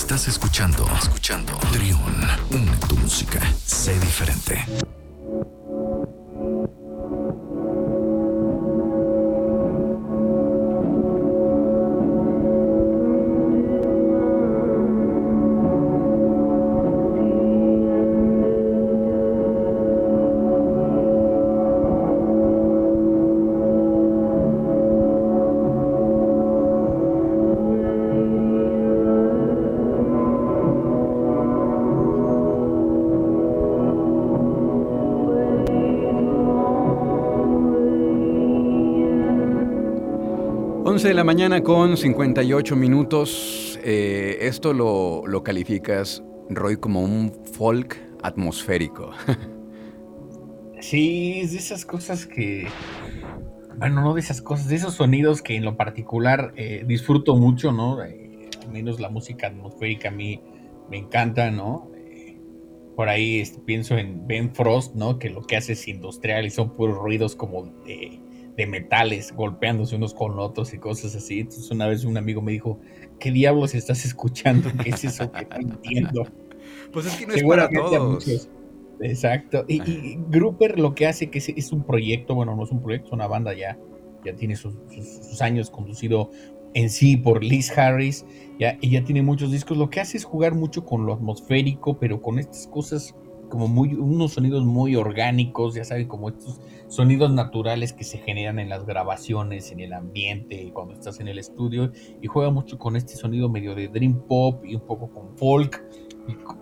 Estás 0.09 0.27
escuchando, 0.27 0.89
escuchando. 1.03 1.53
Trion, 1.71 2.01
une 2.51 2.75
tu 2.89 2.97
música. 2.97 3.41
Sé 3.67 3.93
diferente. 4.01 4.88
11 40.99 41.07
de 41.07 41.15
la 41.15 41.23
mañana 41.23 41.63
con 41.63 41.97
58 41.97 42.75
minutos. 42.75 43.79
Eh, 43.85 44.37
esto 44.41 44.73
lo, 44.73 45.23
lo 45.29 45.45
calificas, 45.45 46.25
Roy, 46.51 46.77
como 46.77 47.03
un 47.03 47.33
folk 47.53 47.97
atmosférico. 48.25 49.13
Sí, 50.81 51.39
es 51.41 51.53
de 51.53 51.59
esas 51.59 51.85
cosas 51.85 52.27
que. 52.27 52.67
Bueno, 53.77 54.03
no 54.03 54.15
de 54.15 54.21
esas 54.21 54.43
cosas, 54.43 54.67
de 54.67 54.75
esos 54.75 54.95
sonidos 54.95 55.41
que 55.41 55.55
en 55.55 55.65
lo 55.65 55.77
particular 55.77 56.53
eh, 56.57 56.83
disfruto 56.85 57.37
mucho, 57.37 57.71
¿no? 57.71 58.03
Eh, 58.03 58.51
al 58.61 58.73
menos 58.73 58.99
la 58.99 59.09
música 59.09 59.47
atmosférica 59.47 60.09
a 60.09 60.13
mí 60.13 60.43
me 60.91 60.99
encanta, 60.99 61.53
¿no? 61.53 61.93
por 62.97 63.09
ahí 63.09 63.39
este, 63.39 63.61
pienso 63.61 63.97
en 63.97 64.27
Ben 64.27 64.53
Frost, 64.53 64.97
¿no? 64.97 65.21
Que 65.21 65.31
lo 65.31 65.43
que 65.43 65.57
hace 65.57 65.75
es 65.75 65.87
industrial 65.87 66.45
y 66.47 66.51
son 66.51 66.75
puros 66.75 66.97
ruidos 66.97 67.37
como 67.37 67.67
de 67.87 68.21
de 68.59 68.67
metales 68.67 69.33
golpeándose 69.33 69.95
unos 69.95 70.13
con 70.13 70.37
otros 70.41 70.75
y 70.75 70.79
cosas 70.79 71.15
así. 71.15 71.41
Entonces 71.41 71.71
una 71.71 71.87
vez 71.87 72.05
un 72.05 72.17
amigo 72.19 72.43
me 72.43 72.51
dijo, 72.51 72.81
¿qué 73.21 73.31
diablos 73.31 73.73
estás 73.77 74.05
escuchando? 74.05 74.69
¿Qué 74.83 74.91
es 74.91 75.05
eso 75.05 75.31
que 75.31 75.47
no 75.65 75.75
entiendo? 75.75 76.27
Pues 76.93 77.07
es 77.07 77.17
que 77.17 77.27
no 77.27 77.35
es 77.35 77.43
para 77.45 77.69
todos. 77.71 78.51
Exacto. 79.01 79.65
Y, 79.69 80.19
Grouper 80.29 80.79
lo 80.79 80.95
que 80.95 81.07
hace 81.07 81.31
que 81.31 81.39
es, 81.39 81.73
un 81.73 81.85
proyecto, 81.85 82.35
bueno, 82.35 82.57
no 82.57 82.65
es 82.65 82.71
un 82.71 82.83
proyecto, 82.83 83.09
es 83.09 83.13
una 83.13 83.27
banda 83.27 83.55
ya, 83.55 83.79
ya 84.25 84.35
tiene 84.35 84.57
sus, 84.57 84.75
años 85.41 85.71
conducido 85.71 86.31
en 86.75 86.91
sí 86.91 87.17
por 87.17 87.45
Liz 87.45 87.77
Harris, 87.77 88.27
ya, 88.59 88.77
y 88.81 88.91
ya 88.91 89.05
tiene 89.05 89.23
muchos 89.23 89.51
discos. 89.51 89.79
Lo 89.79 89.89
que 89.89 90.01
hace 90.01 90.17
es 90.17 90.25
jugar 90.25 90.55
mucho 90.55 90.85
con 90.85 91.07
lo 91.07 91.15
atmosférico, 91.15 91.99
pero 91.99 92.21
con 92.21 92.39
estas 92.39 92.67
cosas 92.67 93.15
como 93.49 93.69
muy, 93.69 93.95
unos 93.95 94.33
sonidos 94.33 94.65
muy 94.65 94.97
orgánicos, 94.97 95.75
ya 95.75 95.85
saben, 95.85 96.09
como 96.09 96.29
estos 96.29 96.61
sonidos 96.89 97.33
naturales 97.33 97.93
que 97.93 98.05
se 98.05 98.19
generan 98.19 98.59
en 98.59 98.69
las 98.69 98.85
grabaciones, 98.85 99.73
en 99.73 99.81
el 99.81 99.93
ambiente, 99.93 100.71
cuando 100.73 100.95
estás 100.95 101.21
en 101.21 101.29
el 101.29 101.39
estudio, 101.39 101.93
y 102.21 102.27
juega 102.27 102.51
mucho 102.51 102.79
con 102.79 102.97
este 102.97 103.15
sonido 103.15 103.49
medio 103.49 103.75
de 103.75 103.89
dream 103.89 104.23
pop 104.27 104.65
y 104.65 104.75
un 104.75 104.83
poco 104.83 105.11
con 105.11 105.37
folk, 105.37 105.83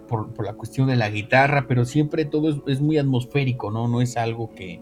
por, 0.09 0.44
la 0.44 0.55
cuestión 0.55 0.88
de 0.88 0.96
la 0.96 1.11
guitarra, 1.11 1.66
pero 1.68 1.85
siempre 1.85 2.25
todo 2.25 2.62
es, 2.66 2.81
muy 2.81 2.99
atmosférico, 2.99 3.70
¿no? 3.70 3.88
No 3.88 4.01
es 4.01 4.16
algo 4.16 4.51
que, 4.51 4.81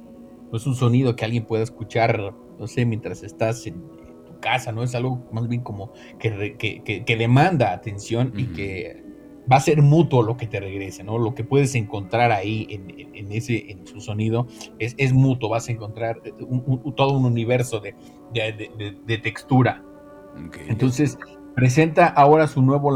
no 0.51 0.57
es 0.57 0.67
un 0.67 0.75
sonido 0.75 1.17
que 1.17 1.25
alguien 1.25 1.47
pueda 1.47 1.63
escuchar, 1.63 2.35
no 2.59 2.67
sé, 2.67 2.85
mientras 2.85 3.23
estás 3.23 3.67
en, 3.67 3.83
tu 4.27 4.39
casa, 4.41 4.73
¿no? 4.73 4.83
Es 4.83 4.95
algo 4.95 5.27
más 5.33 5.49
bien 5.49 5.63
como 5.63 5.93
que, 6.19 6.57
que, 6.59 7.17
demanda 7.17 7.73
atención 7.73 8.33
y 8.37 8.47
que 8.47 9.04
va 9.51 9.57
a 9.57 9.61
ser 9.61 9.83
mutuo 9.83 10.23
lo 10.23 10.37
que 10.37 10.47
te 10.47 10.61
regrese, 10.61 11.05
¿no? 11.05 11.19
Lo 11.19 11.35
que 11.35 11.45
puedes 11.45 11.75
encontrar 11.75 12.33
ahí 12.33 12.67
en, 12.71 13.33
ese, 13.33 13.71
en 13.71 13.87
su 13.87 14.01
sonido 14.01 14.47
es, 14.79 14.95
es, 14.99 15.13
mutuo, 15.13 15.49
vas 15.51 15.69
a 15.69 15.73
encontrar 15.73 16.21
eh, 16.25 16.33
todo 16.97 17.17
un 17.17 17.25
universo 17.25 17.81
de, 17.81 17.95
de, 18.33 19.19
textura. 19.19 19.83
Entonces, 20.69 21.19
presenta 21.55 22.07
ahora 22.07 22.47
su 22.47 22.63
nuevo, 22.63 22.91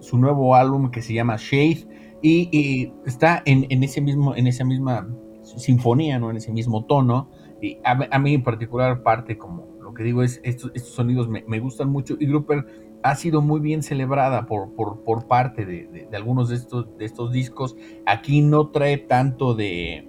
su 0.00 0.18
nuevo 0.18 0.54
álbum 0.54 0.90
que 0.90 1.02
se 1.02 1.14
llama 1.14 1.36
Shade 1.36 1.86
y, 2.22 2.92
está 3.06 3.42
en, 3.44 3.82
ese 3.82 4.00
mismo, 4.00 4.36
en 4.36 4.46
esa 4.46 4.64
misma 4.64 5.08
sinfonía, 5.42 6.18
¿no? 6.18 6.30
En 6.30 6.36
ese 6.36 6.52
mismo 6.52 6.84
tono. 6.84 7.30
Y 7.60 7.78
a, 7.84 8.18
mí 8.18 8.34
en 8.34 8.42
particular 8.42 9.02
parte 9.02 9.38
como 9.38 9.74
lo 9.80 9.94
que 9.94 10.02
digo 10.02 10.22
es, 10.22 10.40
estos, 10.44 10.70
estos 10.74 10.92
sonidos 10.92 11.28
me, 11.28 11.44
me 11.46 11.60
gustan 11.60 11.88
mucho 11.88 12.16
y 12.18 12.26
Grupper 12.26 12.83
ha 13.04 13.16
sido 13.16 13.42
muy 13.42 13.60
bien 13.60 13.82
celebrada 13.82 14.46
por, 14.46 14.72
por, 14.74 15.28
parte 15.28 15.66
de, 15.66 16.08
algunos 16.14 16.48
de 16.48 16.56
estos, 16.56 16.96
de 16.96 17.04
estos 17.04 17.32
discos. 17.32 17.76
Aquí 18.06 18.40
no 18.40 18.68
trae 18.68 18.96
tanto 18.96 19.52
de, 19.54 20.08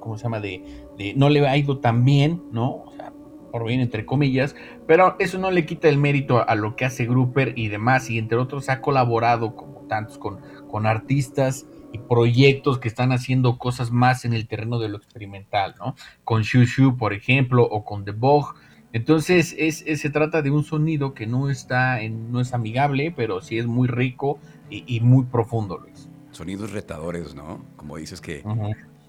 ¿cómo 0.00 0.18
se 0.18 0.24
llama? 0.24 0.40
De, 0.40 0.60
no 1.14 1.28
le 1.28 1.46
ha 1.46 1.56
ido 1.56 1.78
tan 1.78 2.04
bien, 2.04 2.42
¿no? 2.50 2.82
O 2.84 2.92
sea, 2.96 3.12
por 3.52 3.64
bien 3.64 3.78
entre 3.78 4.04
comillas, 4.04 4.56
pero 4.88 5.14
eso 5.20 5.38
no 5.38 5.52
le 5.52 5.66
quita 5.66 5.88
el 5.88 5.98
mérito 5.98 6.44
a, 6.46 6.52
lo 6.56 6.74
que 6.74 6.84
hace 6.84 7.06
Grupper 7.06 7.56
y 7.56 7.68
demás, 7.68 8.10
y 8.10 8.18
entre 8.18 8.38
otros 8.38 8.68
ha 8.70 8.80
colaborado 8.80 9.54
como 9.54 9.82
tantos 9.82 10.18
con, 10.18 10.40
con 10.68 10.84
artistas 10.84 11.68
y 11.92 11.98
proyectos 11.98 12.80
que 12.80 12.88
están 12.88 13.12
haciendo 13.12 13.56
cosas 13.56 13.92
más 13.92 14.24
en 14.24 14.32
el 14.32 14.48
terreno 14.48 14.80
de 14.80 14.88
lo 14.88 14.96
experimental, 14.96 15.76
¿no? 15.78 15.94
Con 16.24 16.42
Shushu, 16.42 16.96
por 16.96 17.12
ejemplo, 17.12 17.62
o 17.62 17.84
con 17.84 18.04
The 18.04 18.10
Bog, 18.10 18.56
entonces 18.96 19.54
es, 19.58 19.84
se 20.00 20.08
trata 20.08 20.40
de 20.40 20.50
un 20.50 20.64
sonido 20.64 21.12
que 21.12 21.26
no 21.26 21.50
está 21.50 22.00
en, 22.00 22.32
no 22.32 22.40
es 22.40 22.54
amigable, 22.54 23.12
pero 23.14 23.42
sí 23.42 23.58
es 23.58 23.66
muy 23.66 23.88
rico 23.88 24.38
y, 24.70 25.00
muy 25.00 25.26
profundo, 25.26 25.76
Luis. 25.76 26.08
Sonidos 26.30 26.72
retadores, 26.72 27.34
¿no? 27.34 27.62
Como 27.76 27.98
dices 27.98 28.22
que 28.22 28.42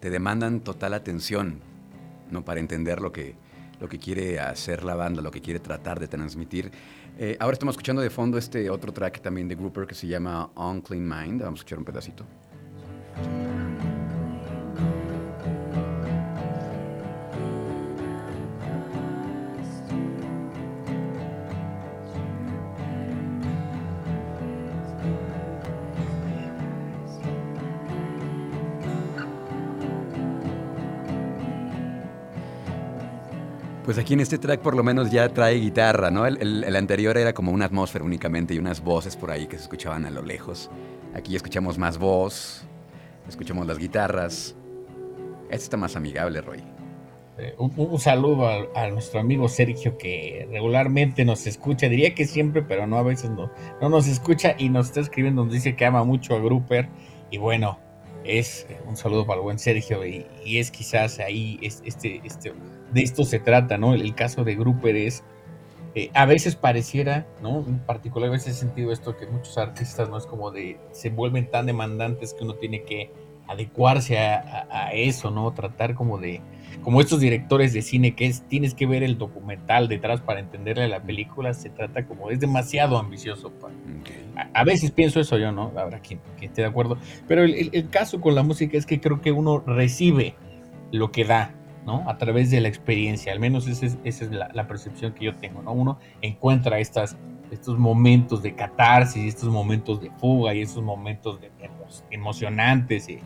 te 0.01 0.09
demandan 0.09 0.59
total 0.59 0.93
atención, 0.93 1.61
¿no? 2.29 2.43
Para 2.43 2.59
entender 2.59 2.99
lo 2.99 3.13
que, 3.13 3.35
lo 3.79 3.87
que 3.87 3.97
quiere 3.97 4.41
hacer 4.41 4.83
la 4.83 4.95
banda, 4.95 5.21
lo 5.21 5.31
que 5.31 5.39
quiere 5.39 5.61
tratar 5.61 6.01
de 6.01 6.09
transmitir. 6.09 6.69
Eh, 7.17 7.37
ahora 7.39 7.53
estamos 7.53 7.73
escuchando 7.73 8.01
de 8.01 8.09
fondo 8.09 8.37
este 8.37 8.69
otro 8.69 8.91
track 8.91 9.21
también 9.21 9.47
de 9.47 9.55
Grouper 9.55 9.87
que 9.87 9.95
se 9.95 10.05
llama 10.05 10.49
Unclean 10.53 11.07
Mind. 11.07 11.41
Vamos 11.43 11.59
a 11.59 11.61
escuchar 11.61 11.79
un 11.79 11.85
pedacito. 11.85 12.25
Pues 33.97 34.05
aquí 34.05 34.13
en 34.13 34.19
este 34.19 34.37
track 34.37 34.61
por 34.61 34.75
lo 34.75 34.83
menos 34.83 35.09
ya 35.09 35.27
trae 35.29 35.55
guitarra, 35.55 36.11
¿no? 36.11 36.27
El, 36.27 36.75
anterior 36.75 37.17
era 37.17 37.33
como 37.33 37.51
una 37.51 37.65
atmósfera 37.65 38.05
únicamente 38.05 38.53
y 38.53 38.59
unas 38.59 38.83
voces 38.83 39.15
por 39.15 39.31
ahí 39.31 39.47
que 39.47 39.57
se 39.57 39.63
escuchaban 39.63 40.05
a 40.05 40.11
lo 40.11 40.21
lejos. 40.21 40.69
Aquí 41.15 41.35
escuchamos 41.35 41.79
más 41.79 41.97
voz, 41.97 42.63
escuchamos 43.27 43.65
las 43.65 43.79
guitarras. 43.79 44.55
Este 45.45 45.63
está 45.63 45.77
más 45.77 45.95
amigable, 45.95 46.41
Roy. 46.41 46.59
Eh, 47.39 47.55
un, 47.57 47.99
saludo 47.99 48.47
a, 48.47 48.87
nuestro 48.91 49.19
amigo 49.19 49.49
Sergio 49.49 49.97
que 49.97 50.47
regularmente 50.51 51.25
nos 51.25 51.47
escucha, 51.47 51.89
diría 51.89 52.13
que 52.13 52.27
siempre, 52.27 52.61
pero 52.61 52.85
no 52.85 52.99
a 52.99 53.01
veces 53.01 53.31
no, 53.31 53.49
no 53.81 53.89
nos 53.89 54.05
escucha 54.05 54.53
y 54.59 54.69
nos 54.69 54.89
está 54.89 54.99
escribiendo, 54.99 55.43
nos 55.43 55.53
dice 55.53 55.75
que 55.75 55.85
ama 55.85 56.03
mucho 56.03 56.35
a 56.35 56.39
Grupper 56.39 56.87
y 57.31 57.39
bueno, 57.39 57.79
es 58.23 58.67
un 58.85 58.95
saludo 58.95 59.25
para 59.25 59.39
el 59.39 59.43
buen 59.43 59.57
Sergio 59.57 60.05
y, 60.05 60.27
es 60.45 60.69
quizás 60.69 61.17
ahí 61.17 61.57
este, 61.63 62.21
este, 62.23 62.53
de 62.93 63.01
esto 63.01 63.23
se 63.23 63.39
trata, 63.39 63.77
¿no? 63.77 63.93
El, 63.93 64.15
caso 64.15 64.43
de 64.43 64.55
Grupper 64.55 64.95
es, 64.95 65.23
eh, 65.95 66.09
a 66.13 66.25
veces 66.25 66.55
pareciera, 66.55 67.27
¿no? 67.41 67.59
En 67.59 67.79
particular 67.79 68.29
a 68.29 68.31
veces 68.31 68.55
he 68.55 68.59
sentido 68.59 68.91
esto 68.91 69.17
que 69.17 69.25
muchos 69.27 69.57
artistas, 69.57 70.09
¿no? 70.09 70.17
Es 70.17 70.25
como 70.25 70.51
de, 70.51 70.79
se 70.91 71.09
vuelven 71.09 71.49
tan 71.49 71.65
demandantes 71.65 72.33
que 72.33 72.43
uno 72.43 72.55
tiene 72.55 72.83
que 72.83 73.11
adecuarse 73.47 74.17
a, 74.17 74.91
eso, 74.93 75.31
¿no? 75.31 75.51
Tratar 75.53 75.95
como 75.95 76.17
de, 76.17 76.41
como 76.83 76.99
estos 76.99 77.19
directores 77.21 77.73
de 77.73 77.81
cine 77.81 78.13
que 78.13 78.25
es, 78.25 78.43
tienes 78.43 78.73
que 78.73 78.85
ver 78.85 79.03
el 79.03 79.17
documental 79.17 79.87
detrás 79.87 80.21
para 80.21 80.39
entenderle 80.39 80.87
la 80.87 81.01
película, 81.01 81.53
se 81.53 81.69
trata 81.69 82.05
como, 82.05 82.29
es 82.29 82.39
demasiado 82.39 82.97
ambicioso. 82.97 83.51
A, 84.53 84.63
veces 84.65 84.91
pienso 84.91 85.19
eso 85.19 85.37
yo, 85.37 85.51
¿no? 85.51 85.71
Habrá 85.77 85.99
quien, 85.99 86.19
esté 86.41 86.61
de 86.61 86.67
acuerdo, 86.67 86.97
pero 87.27 87.43
el, 87.43 87.69
el, 87.71 87.89
caso 87.89 88.19
con 88.19 88.35
la 88.35 88.43
música 88.43 88.77
es 88.77 88.85
que 88.85 88.99
creo 88.99 89.21
que 89.21 89.31
uno 89.31 89.59
recibe 89.65 90.35
lo 90.91 91.11
que 91.11 91.23
da, 91.23 91.55
a 91.87 92.17
través 92.17 92.51
de 92.51 92.61
la 92.61 92.67
experiencia, 92.67 93.31
al 93.31 93.39
menos 93.39 93.67
esa 93.67 93.85
es, 94.03 94.31
la, 94.31 94.67
percepción 94.67 95.13
que 95.13 95.25
yo 95.25 95.35
tengo, 95.35 95.61
¿no? 95.61 95.71
Uno 95.71 95.99
encuentra 96.21 96.79
estas, 96.79 97.17
estos 97.51 97.77
momentos 97.77 98.41
de 98.41 98.55
catarsis, 98.55 99.25
estos 99.25 99.49
momentos 99.49 100.01
de 100.01 100.11
fuga 100.11 100.53
y 100.53 100.61
estos 100.61 100.83
momentos 100.83 101.39
de 101.41 101.49
emocionantes 102.11 103.07
y, 103.09 103.19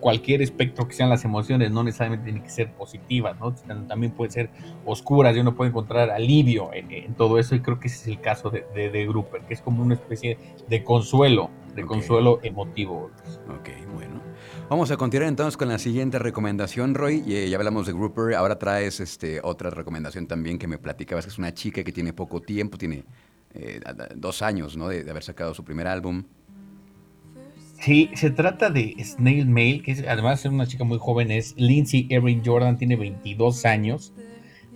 cualquier 0.00 0.42
espectro 0.42 0.86
que 0.86 0.94
sean 0.94 1.10
las 1.10 1.24
emociones, 1.24 1.70
no 1.70 1.82
necesariamente 1.82 2.24
tiene 2.24 2.42
que 2.42 2.50
ser 2.50 2.72
positivas, 2.72 3.38
¿no? 3.38 3.54
También 3.86 4.12
pueden 4.12 4.32
ser 4.32 4.50
oscuras 4.84 5.36
y 5.36 5.40
uno 5.40 5.54
puede 5.54 5.70
encontrar 5.70 6.10
alivio 6.10 6.70
en, 6.72 7.14
todo 7.14 7.38
eso 7.38 7.54
y 7.54 7.60
creo 7.60 7.78
que 7.78 7.88
ese 7.88 7.96
es 8.02 8.06
el 8.08 8.20
caso 8.20 8.50
de, 8.50 8.64
de, 8.74 9.06
Grupper, 9.06 9.42
que 9.42 9.54
es 9.54 9.60
como 9.60 9.82
una 9.82 9.94
especie 9.94 10.38
de 10.68 10.84
consuelo, 10.84 11.50
de 11.74 11.84
consuelo 11.84 12.40
emotivo. 12.42 13.10
Ok, 13.48 13.70
bueno. 13.94 14.20
Vamos 14.68 14.90
a 14.90 14.96
continuar 14.96 15.28
entonces 15.28 15.56
con 15.56 15.68
la 15.68 15.78
siguiente 15.78 16.18
recomendación, 16.18 16.94
Roy. 16.94 17.22
Eh, 17.26 17.48
ya 17.50 17.56
hablamos 17.58 17.86
de 17.86 17.92
Grouper, 17.92 18.34
ahora 18.34 18.58
traes 18.58 19.00
este, 19.00 19.40
otra 19.42 19.70
recomendación 19.70 20.26
también 20.26 20.58
que 20.58 20.66
me 20.66 20.78
platicabas, 20.78 21.26
que 21.26 21.30
es 21.30 21.38
una 21.38 21.52
chica 21.52 21.84
que 21.84 21.92
tiene 21.92 22.12
poco 22.12 22.40
tiempo, 22.40 22.78
tiene 22.78 23.04
eh, 23.54 23.80
dos 24.14 24.42
años 24.42 24.76
¿no? 24.76 24.88
de, 24.88 25.08
haber 25.08 25.22
sacado 25.22 25.54
su 25.54 25.64
primer 25.64 25.86
álbum. 25.86 26.24
Sí, 27.80 28.10
se 28.14 28.30
trata 28.30 28.70
de 28.70 28.94
Snail 29.02 29.46
Mail, 29.46 29.82
que 29.82 29.92
además 30.08 30.40
es 30.44 30.50
una 30.50 30.66
chica 30.66 30.84
muy 30.84 30.98
joven, 30.98 31.30
es 31.30 31.54
Lindsay 31.56 32.06
Erin 32.08 32.42
Jordan, 32.44 32.78
tiene 32.78 32.96
22 32.96 33.64
años. 33.66 34.12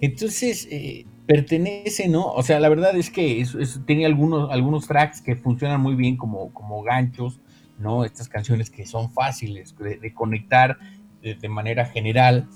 Entonces, 0.01 0.69
eh, 0.71 1.07
pertenece, 1.27 2.09
¿no? 2.09 2.27
O 2.27 2.43
sea, 2.43 2.61
la 2.61 2.69
verdad 2.69 2.97
es 2.97 3.11
que 3.11 3.45
tiene 3.87 4.05
algunos, 4.05 4.51
algunos 4.51 4.87
tracks 4.87 5.23
que 5.23 5.37
funcionan 5.37 5.81
muy 5.81 5.95
bien 5.95 6.17
como, 6.17 6.53
como 6.53 6.83
ganchos 6.83 7.41
¿no? 7.79 8.05
Estas 8.05 8.29
canciones 8.29 8.71
que 8.71 8.87
son 8.87 9.11
fáciles 9.11 9.75
de, 9.79 10.13
conectar 10.13 10.79
de, 11.23 11.49
manera 11.49 11.87
general, 11.87 12.49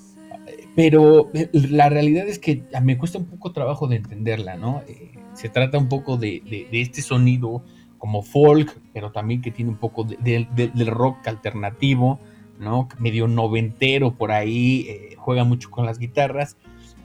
pero 0.75 1.29
eh, 1.33 1.49
la 1.53 1.89
realidad 1.89 2.27
es 2.27 2.39
que 2.39 2.63
me 2.81 2.97
cuesta 2.97 3.17
un 3.17 3.25
poco 3.25 3.51
trabajo 3.51 3.87
de 3.87 3.97
entenderla, 3.97 4.55
¿no? 4.55 4.81
Eh, 4.87 5.11
se 5.33 5.49
trata 5.49 5.77
un 5.77 5.89
poco 5.89 6.17
de, 6.17 6.41
este 6.71 7.01
sonido 7.01 7.63
como 7.97 8.23
folk, 8.23 8.79
pero 8.93 9.11
también 9.11 9.41
que 9.41 9.51
tiene 9.51 9.71
un 9.71 9.77
poco 9.77 10.03
del 10.03 10.87
rock 10.87 11.27
alternativo, 11.27 12.19
¿no? 12.59 12.89
Medio 12.99 13.27
noventero 13.27 14.15
por 14.15 14.31
ahí, 14.31 14.85
eh, 14.89 15.15
juega 15.17 15.43
mucho 15.43 15.69
con 15.71 15.85
las 15.85 15.99
guitarras. 15.99 16.57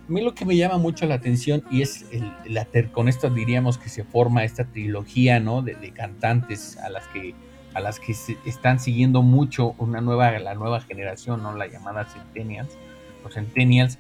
A 0.09 0.11
mí 0.11 0.23
lo 0.23 0.35
que 0.35 0.47
me 0.47 0.57
llama 0.57 0.79
mucho 0.79 1.07
la 1.07 1.17
atención 1.17 1.63
y 1.71 1.83
es 1.83 2.07
el, 2.11 2.91
con 2.91 3.09
esto 3.09 3.29
diríamos 3.29 3.77
que 3.77 3.91
se 3.91 4.05
forma 4.05 4.45
esta 4.45 4.65
trilogía, 4.65 5.41
¿no? 5.41 5.63
De, 5.63 5.75
de 5.75 5.91
cantantes 5.91 6.79
a 6.79 6.89
las 6.89 7.07
que 7.09 7.35
a 7.75 7.81
las 7.81 8.01
que 8.01 8.15
están 8.47 8.81
siguiendo 8.81 9.23
mucho 9.23 9.75
una 9.79 10.01
nueva, 10.01 10.37
la 10.39 10.55
nueva 10.55 10.81
generación, 10.81 11.43
¿no? 11.43 11.55
La 11.55 11.67
llamada 11.67 12.07
Centennials, 12.07 12.77
los 13.29 13.35
Centennials. 13.35 13.99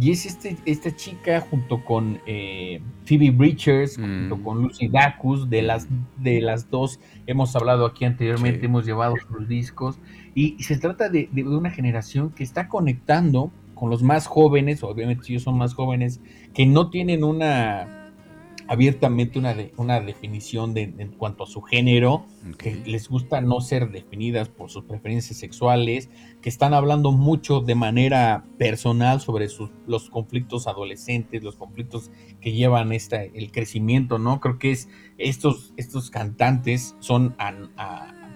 Y 0.00 0.12
es 0.12 0.26
este, 0.26 0.56
esta 0.64 0.94
chica 0.94 1.40
junto 1.40 1.84
con 1.84 2.20
eh, 2.24 2.80
Phoebe 3.04 3.30
Bridgers, 3.30 3.96
junto 3.96 4.36
mm. 4.36 4.42
con 4.44 4.62
Lucy 4.62 4.88
Dacus, 4.88 5.50
de 5.50 5.62
las, 5.62 5.88
de 6.18 6.40
las 6.40 6.70
dos 6.70 7.00
hemos 7.26 7.56
hablado 7.56 7.84
aquí 7.84 8.04
anteriormente, 8.04 8.66
hemos 8.66 8.86
llevado 8.86 9.16
sus 9.16 9.48
discos, 9.48 9.98
y, 10.36 10.62
se 10.62 10.78
trata 10.78 11.08
de, 11.08 11.28
de, 11.32 11.42
una 11.42 11.70
generación 11.70 12.30
que 12.30 12.44
está 12.44 12.68
conectando 12.68 13.50
con 13.74 13.90
los 13.90 14.04
más 14.04 14.28
jóvenes, 14.28 14.84
obviamente 14.84 15.24
ellos 15.30 15.42
son 15.42 15.58
más 15.58 15.74
jóvenes, 15.74 16.20
que 16.54 16.64
no 16.64 16.90
tienen 16.90 17.24
una 17.24 17.97
abiertamente 18.68 19.38
una, 19.38 19.56
una 19.78 20.00
definición 20.00 20.74
de, 20.74 20.82
en 20.82 21.12
cuanto 21.12 21.44
a 21.44 21.46
su 21.46 21.62
género, 21.62 22.26
que 22.58 22.74
les 22.84 23.08
gusta 23.08 23.40
no 23.40 23.62
ser 23.62 23.90
definidas 23.90 24.50
por 24.50 24.70
sus 24.70 24.84
preferencias 24.84 25.38
sexuales, 25.38 26.10
que 26.42 26.50
están 26.50 26.74
hablando 26.74 27.10
mucho 27.10 27.60
de 27.60 27.74
manera 27.74 28.44
personal 28.58 29.22
sobre 29.22 29.48
sus, 29.48 29.70
los 29.86 30.10
conflictos 30.10 30.66
adolescentes, 30.66 31.42
los 31.42 31.56
conflictos 31.56 32.10
que 32.42 32.52
llevan 32.52 32.92
esta, 32.92 33.22
el 33.22 33.50
crecimiento, 33.52 34.18
¿no? 34.18 34.38
Creo 34.38 34.58
que 34.58 34.72
es 34.72 34.90
estos, 35.16 35.72
estos 35.78 36.10
cantantes 36.10 36.94
son 37.00 37.34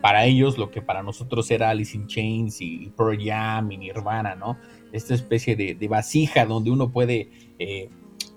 para 0.00 0.24
ellos 0.24 0.56
lo 0.56 0.70
que 0.70 0.80
para 0.80 1.02
nosotros 1.02 1.50
era 1.50 1.68
Alice 1.68 1.94
in 1.94 2.06
Chains 2.06 2.62
y 2.62 2.90
Pearl 2.96 3.22
Jam 3.22 3.70
y 3.70 3.76
Nirvana, 3.76 4.34
¿no? 4.34 4.56
Esta 4.92 5.14
especie 5.14 5.56
de, 5.56 5.88
vasija 5.88 6.46
donde 6.46 6.70
uno 6.70 6.90
puede... 6.90 7.28
Eh, 7.58 7.90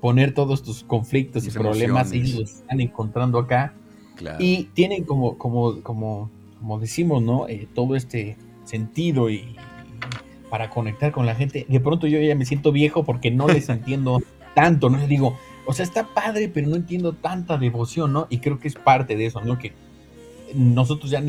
poner 0.05 0.35
todos 0.35 0.61
tus 0.61 0.83
conflictos 0.83 1.47
y 1.47 1.49
problemas 1.49 2.13
y 2.13 2.21
los 2.31 2.57
están 2.59 2.79
encontrando 2.79 3.39
acá. 3.39 3.73
Y 4.37 4.65
tienen 4.75 5.03
como, 5.03 5.39
como, 5.39 5.81
como, 5.81 6.29
como 6.59 6.79
decimos, 6.79 7.23
¿no? 7.23 7.47
Eh, 7.47 7.67
todo 7.73 7.95
este 7.95 8.37
sentido 8.65 9.31
y, 9.31 9.55
para 10.51 10.69
conectar 10.69 11.11
con 11.11 11.25
la 11.25 11.33
gente. 11.33 11.65
De 11.67 11.79
pronto 11.79 12.05
yo 12.05 12.19
ya 12.19 12.35
me 12.35 12.45
siento 12.45 12.71
viejo 12.71 13.03
porque 13.03 13.31
no 13.31 13.47
les 13.47 13.67
entiendo 13.69 14.21
tanto, 14.53 14.91
¿no? 14.91 14.99
Les 14.99 15.09
digo, 15.09 15.39
o 15.65 15.73
sea, 15.73 15.83
está 15.83 16.05
padre, 16.13 16.49
pero 16.53 16.67
no 16.67 16.75
entiendo 16.75 17.13
tanta 17.13 17.57
devoción, 17.57 18.13
¿no? 18.13 18.27
Y 18.29 18.37
creo 18.37 18.59
que 18.59 18.67
es 18.67 18.75
parte 18.75 19.15
de 19.15 19.25
eso, 19.25 19.41
¿no? 19.41 19.57
Que 19.57 19.73
nosotros 20.53 21.09
ya 21.09 21.23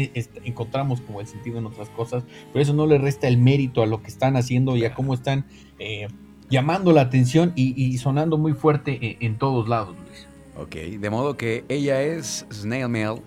encontramos 0.45 1.01
como 1.01 1.23
el 1.23 1.27
sentido 1.27 1.61
en 1.61 1.65
otras 1.65 1.89
cosas, 1.89 2.25
pero 2.53 2.63
eso 2.63 2.75
no 2.75 2.87
le 2.87 2.99
resta 2.99 3.27
el 3.27 3.39
mérito 3.39 3.83
a 3.83 3.87
lo 3.87 4.03
que 4.03 4.09
están 4.09 4.37
haciendo 4.37 4.77
y 4.77 4.85
a 4.85 4.93
cómo 4.93 5.15
están 5.15 5.47
eh, 5.79 6.09
llamando 6.49 6.93
la 6.93 7.03
atención 7.03 7.53
y, 7.57 7.97
sonando 7.99 8.39
muy 8.39 8.53
fuerte 8.53 9.17
en, 9.21 9.39
todos 9.39 9.69
lados, 9.69 9.97
Luis. 10.07 10.27
Ok, 10.57 10.75
de 10.99 11.11
modo 11.11 11.37
que 11.37 11.65
ella 11.69 12.03
es 12.03 12.47
Snail 12.51 12.89
Mail 12.89 13.21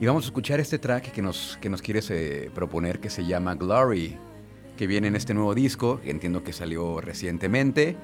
y 0.00 0.06
vamos 0.06 0.24
a 0.24 0.26
escuchar 0.26 0.58
este 0.58 0.78
track 0.78 1.12
que 1.12 1.22
nos, 1.22 1.58
que 1.60 1.68
nos 1.68 1.80
quieres 1.80 2.10
eh, 2.10 2.50
proponer 2.54 2.98
que 2.98 3.08
se 3.08 3.24
llama 3.24 3.54
Glory, 3.54 4.16
que 4.76 4.86
viene 4.86 5.08
en 5.08 5.16
este 5.16 5.32
nuevo 5.32 5.54
disco, 5.54 6.00
que 6.00 6.10
entiendo 6.10 6.42
que 6.42 6.52
salió 6.52 7.00
recientemente. 7.00 7.96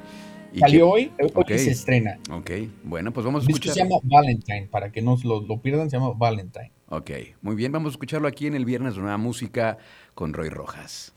Y 0.52 0.60
¿Salió 0.60 0.88
hoy? 0.90 1.10
Hoy 1.34 1.58
se 1.58 1.72
estrena. 1.72 2.18
Ok, 2.30 2.50
bueno, 2.84 3.12
pues 3.12 3.26
vamos 3.26 3.42
a 3.42 3.46
escuchar. 3.48 3.74
se 3.74 3.80
llama 3.80 3.96
Valentine, 4.04 4.68
para 4.70 4.92
que 4.92 5.02
no 5.02 5.18
lo, 5.24 5.40
lo 5.40 5.60
pierdan, 5.60 5.90
se 5.90 5.96
llama 5.96 6.12
Valentine. 6.16 6.72
Ok, 6.88 7.10
muy 7.42 7.54
bien, 7.54 7.70
vamos 7.72 7.90
a 7.90 7.92
escucharlo 7.94 8.28
aquí 8.28 8.46
en 8.46 8.54
el 8.54 8.64
Viernes 8.64 8.94
de 8.94 9.00
Nueva 9.02 9.18
Música 9.18 9.76
con 10.14 10.32
Roy 10.32 10.48
Rojas. 10.48 11.12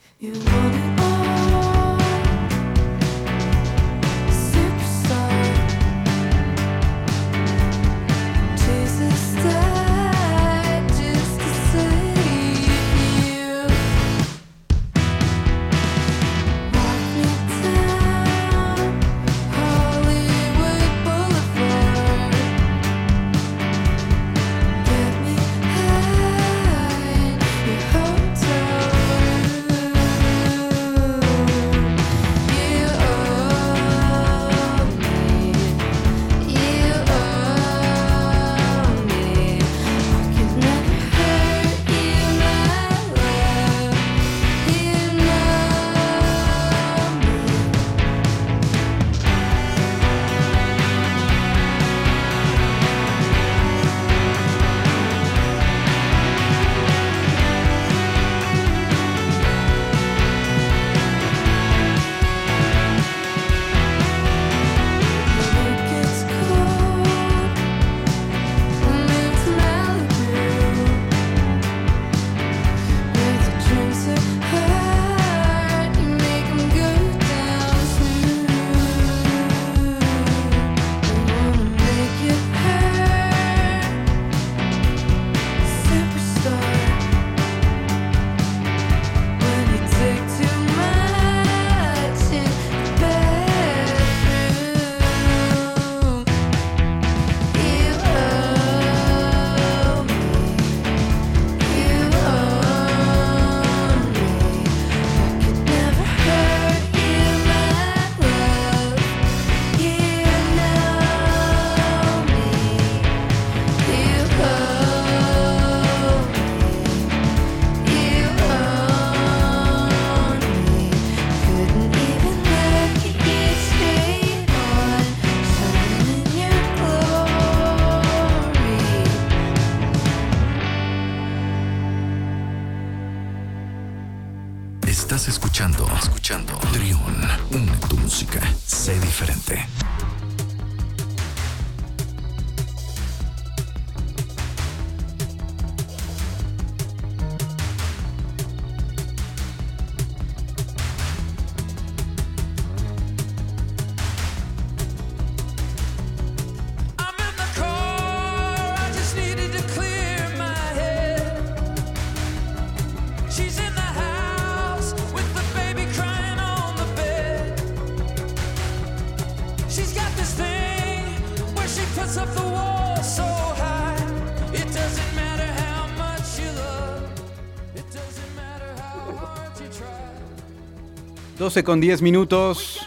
12 181.52 181.66
con 181.66 181.82
10 181.82 182.02
minutos. 182.02 182.80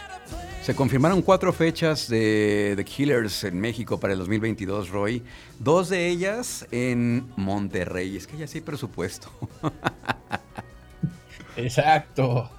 Se 0.63 0.73
confirmaron 0.73 1.21
cuatro 1.21 1.53
fechas 1.53 2.09
de 2.09 2.73
The 2.75 2.83
Killers 2.83 3.43
en 3.43 3.59
México 3.59 3.99
para 3.99 4.13
el 4.13 4.17
2022, 4.17 4.89
Roy. 4.89 5.21
Dos 5.59 5.89
de 5.89 6.07
ellas 6.07 6.65
en 6.71 7.29
Monterrey. 7.35 8.17
Es 8.17 8.25
que 8.25 8.37
ya 8.37 8.47
sí 8.47 8.57
hay 8.57 8.63
presupuesto. 8.63 9.29
Exacto. 11.57 12.49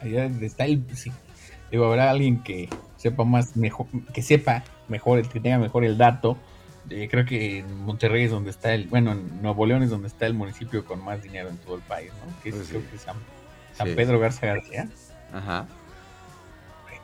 Allá 0.00 0.24
está 0.40 0.64
el. 0.64 0.82
Digo, 1.70 1.84
habrá 1.84 2.10
alguien 2.10 2.42
que 2.42 2.70
sepa 2.96 3.24
más, 3.24 3.54
mejor, 3.54 3.86
que 4.14 4.22
sepa 4.22 4.64
mejor, 4.88 5.28
que 5.28 5.40
tenga 5.40 5.58
mejor 5.58 5.84
el 5.84 5.98
dato. 5.98 6.38
Eh, 6.88 7.06
creo 7.10 7.26
que 7.26 7.58
en 7.58 7.84
Monterrey 7.84 8.24
es 8.24 8.30
donde 8.30 8.48
está 8.48 8.72
el. 8.72 8.86
Bueno, 8.86 9.12
en 9.12 9.42
Nuevo 9.42 9.66
León 9.66 9.82
es 9.82 9.90
donde 9.90 10.08
está 10.08 10.24
el 10.24 10.32
municipio 10.32 10.86
con 10.86 11.04
más 11.04 11.22
dinero 11.22 11.50
en 11.50 11.58
todo 11.58 11.76
el 11.76 11.82
país, 11.82 12.12
¿no? 12.24 12.42
Que 12.42 12.48
es, 12.48 12.54
pues 12.54 12.68
creo 12.68 12.82
que 12.90 12.96
San, 12.96 13.94
Pedro 13.94 14.18
Garza 14.18 14.46
García. 14.46 14.88
Ajá. 15.34 15.66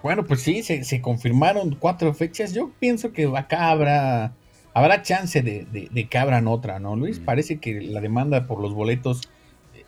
Bueno, 0.02 0.24
pues 0.24 0.40
sí, 0.40 0.62
se, 0.62 1.00
confirmaron 1.02 1.76
cuatro 1.78 2.14
fechas. 2.14 2.54
Yo 2.54 2.70
pienso 2.78 3.12
que 3.12 3.30
acá 3.36 3.70
habrá, 3.70 4.32
habrá 4.72 5.02
chance 5.02 5.42
de, 5.42 5.66
de, 5.70 6.08
que 6.08 6.18
abran 6.18 6.46
otra, 6.48 6.78
¿no, 6.78 6.96
Luis? 6.96 7.18
Parece 7.18 7.58
que 7.58 7.82
la 7.82 8.00
demanda 8.00 8.46
por 8.46 8.60
los 8.60 8.72
boletos 8.72 9.28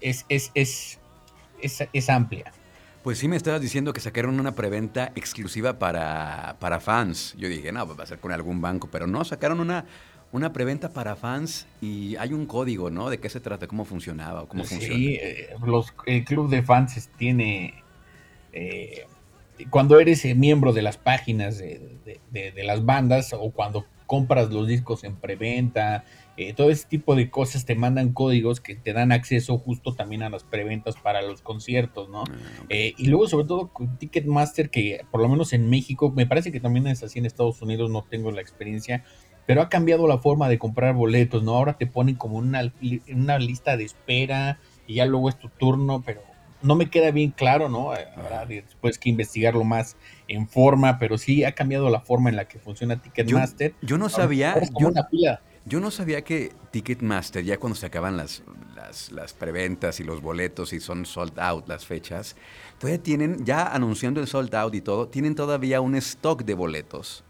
es, 0.00 0.26
es, 0.28 0.50
es, 0.54 0.98
es, 1.60 2.10
amplia. 2.10 2.52
Pues 3.02 3.18
sí 3.18 3.26
me 3.26 3.36
estabas 3.36 3.62
diciendo 3.62 3.94
que 3.94 4.00
sacaron 4.00 4.38
una 4.38 4.54
preventa 4.54 5.12
exclusiva 5.16 5.78
para, 5.78 6.56
para 6.60 6.78
fans. 6.78 7.34
Yo 7.38 7.48
dije, 7.48 7.72
no, 7.72 7.86
pues 7.86 7.98
va 7.98 8.04
a 8.04 8.06
ser 8.06 8.18
con 8.18 8.32
algún 8.32 8.60
banco, 8.60 8.88
pero 8.92 9.06
no, 9.06 9.24
sacaron 9.24 9.60
una, 9.60 9.86
una 10.30 10.52
preventa 10.52 10.90
para 10.90 11.16
fans 11.16 11.66
y 11.80 12.16
hay 12.16 12.34
un 12.34 12.44
código, 12.44 12.90
¿no? 12.90 13.08
¿De 13.08 13.18
qué 13.18 13.30
se 13.30 13.40
trata? 13.40 13.66
¿Cómo 13.66 13.86
funcionaba? 13.86 14.46
¿Cómo 14.46 14.64
sí, 14.64 14.74
funciona? 14.74 15.00
Eh, 15.00 15.48
los, 15.64 15.94
el 16.04 16.24
club 16.24 16.50
de 16.50 16.62
fans 16.62 17.10
tiene 17.16 17.82
eh, 18.52 19.06
cuando 19.70 19.98
eres 20.00 20.24
eh, 20.24 20.34
miembro 20.34 20.72
de 20.72 20.82
las 20.82 20.96
páginas 20.96 21.58
de, 21.58 22.54
las 22.64 22.84
bandas 22.84 23.32
o 23.32 23.50
cuando 23.50 23.86
compras 24.06 24.50
los 24.50 24.66
discos 24.66 25.04
en 25.04 25.16
preventa, 25.16 26.04
eh, 26.36 26.52
todo 26.52 26.70
ese 26.70 26.86
tipo 26.86 27.14
de 27.14 27.30
cosas 27.30 27.64
te 27.64 27.74
mandan 27.74 28.12
códigos 28.12 28.60
que 28.60 28.74
te 28.74 28.92
dan 28.92 29.12
acceso 29.12 29.58
justo 29.58 29.94
también 29.94 30.22
a 30.22 30.30
las 30.30 30.44
preventas 30.44 30.96
para 30.96 31.22
los 31.22 31.40
conciertos, 31.42 32.08
¿no? 32.08 32.24
Ah, 32.24 32.66
y 32.68 33.06
luego 33.06 33.28
sobre 33.28 33.46
todo 33.46 33.68
con 33.68 33.98
Ticketmaster, 33.98 34.70
que 34.70 35.04
por 35.10 35.22
lo 35.22 35.28
menos 35.28 35.52
en 35.52 35.70
México, 35.70 36.10
me 36.10 36.26
parece 36.26 36.52
que 36.52 36.60
también 36.60 36.86
es 36.86 37.02
así 37.02 37.18
en 37.18 37.26
Estados 37.26 37.62
Unidos, 37.62 37.90
no 37.90 38.02
tengo 38.02 38.32
la 38.32 38.40
experiencia, 38.40 39.04
pero 39.46 39.62
ha 39.62 39.68
cambiado 39.68 40.06
la 40.06 40.18
forma 40.18 40.48
de 40.48 40.58
comprar 40.58 40.94
boletos, 40.94 41.42
¿no? 41.42 41.56
Ahora 41.56 41.74
te 41.74 41.86
ponen 41.86 42.16
como 42.16 42.36
una, 42.36 42.72
una 43.12 43.38
lista 43.38 43.76
de 43.76 43.84
espera 43.84 44.58
y 44.86 44.94
ya 44.94 45.06
luego 45.06 45.28
es 45.28 45.38
tu 45.38 45.48
turno, 45.48 46.02
pero 46.04 46.22
no 46.62 46.76
me 46.76 46.88
queda 46.88 47.10
bien 47.10 47.30
claro, 47.30 47.68
¿no? 47.68 47.94
Eh, 47.94 48.06
habrá 48.16 48.46
después 48.46 48.98
que 48.98 49.10
investigarlo 49.10 49.64
más 49.64 49.96
en 50.28 50.48
forma, 50.48 50.98
pero 50.98 51.18
sí 51.18 51.44
ha 51.44 51.52
cambiado 51.52 51.90
la 51.90 52.00
forma 52.00 52.30
en 52.30 52.36
la 52.36 52.46
que 52.46 52.58
funciona 52.58 53.00
Ticketmaster. 53.00 53.74
Yo, 53.82 53.98
no 53.98 54.08
sabía. 54.08 54.54
Yo, 55.64 55.80
no 55.80 55.90
sabía 55.90 56.22
que 56.22 56.52
Ticketmaster, 56.70 57.44
ya 57.44 57.58
cuando 57.58 57.76
se 57.76 57.86
acaban 57.86 58.16
las, 58.16 58.42
las, 59.10 59.32
preventas 59.32 60.00
y 60.00 60.04
los 60.04 60.20
boletos 60.20 60.72
y 60.72 60.80
son 60.80 61.06
sold 61.06 61.38
out 61.38 61.68
las 61.68 61.86
fechas, 61.86 62.36
todavía 62.78 63.02
tienen, 63.02 63.44
ya 63.44 63.66
anunciando 63.66 64.20
el 64.20 64.26
sold 64.26 64.54
out 64.54 64.74
y 64.74 64.80
todo, 64.80 65.08
tienen 65.08 65.34
todavía 65.34 65.80
un 65.80 65.94
stock 65.96 66.44
de 66.44 66.54
boletos. 66.54 67.24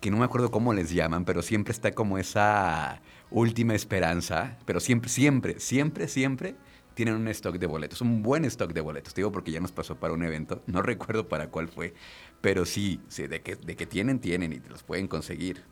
Que 0.00 0.10
no 0.10 0.18
me 0.18 0.24
acuerdo 0.24 0.50
cómo 0.50 0.74
les 0.74 0.90
llaman, 0.90 1.24
pero 1.24 1.40
siempre 1.42 1.72
está 1.72 1.92
como 1.92 2.18
esa 2.18 3.00
última 3.30 3.74
esperanza. 3.74 4.58
Pero 4.66 4.78
siempre, 4.78 5.08
siempre, 5.08 5.58
siempre, 5.58 6.06
siempre 6.06 6.54
tienen 6.96 7.14
un 7.14 7.28
stock 7.28 7.58
de 7.58 7.66
boletos, 7.66 8.00
un 8.00 8.22
buen 8.22 8.46
stock 8.46 8.72
de 8.72 8.80
boletos. 8.80 9.12
Te 9.12 9.20
digo 9.20 9.30
porque 9.30 9.52
ya 9.52 9.60
nos 9.60 9.70
pasó 9.70 9.96
para 9.96 10.14
un 10.14 10.24
evento, 10.24 10.62
no 10.66 10.80
recuerdo 10.80 11.28
para 11.28 11.48
cuál 11.48 11.68
fue, 11.68 11.92
pero 12.40 12.64
sí, 12.64 13.00
sí 13.08 13.26
de, 13.26 13.42
que, 13.42 13.54
de 13.54 13.76
que 13.76 13.86
tienen, 13.86 14.18
tienen 14.18 14.54
y 14.54 14.58
te 14.58 14.70
los 14.70 14.82
pueden 14.82 15.06
conseguir. 15.06 15.62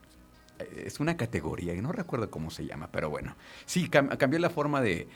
Eh, 0.59 0.83
es 0.85 0.99
una 0.99 1.17
categoría, 1.17 1.73
no 1.81 1.91
recuerdo 1.91 2.29
cómo 2.29 2.51
se 2.51 2.67
llama, 2.67 2.89
pero 2.91 3.09
bueno. 3.09 3.35
Sí, 3.65 3.89
cambió 3.89 4.37
la 4.37 4.51
forma 4.51 4.81
de, 4.81 5.07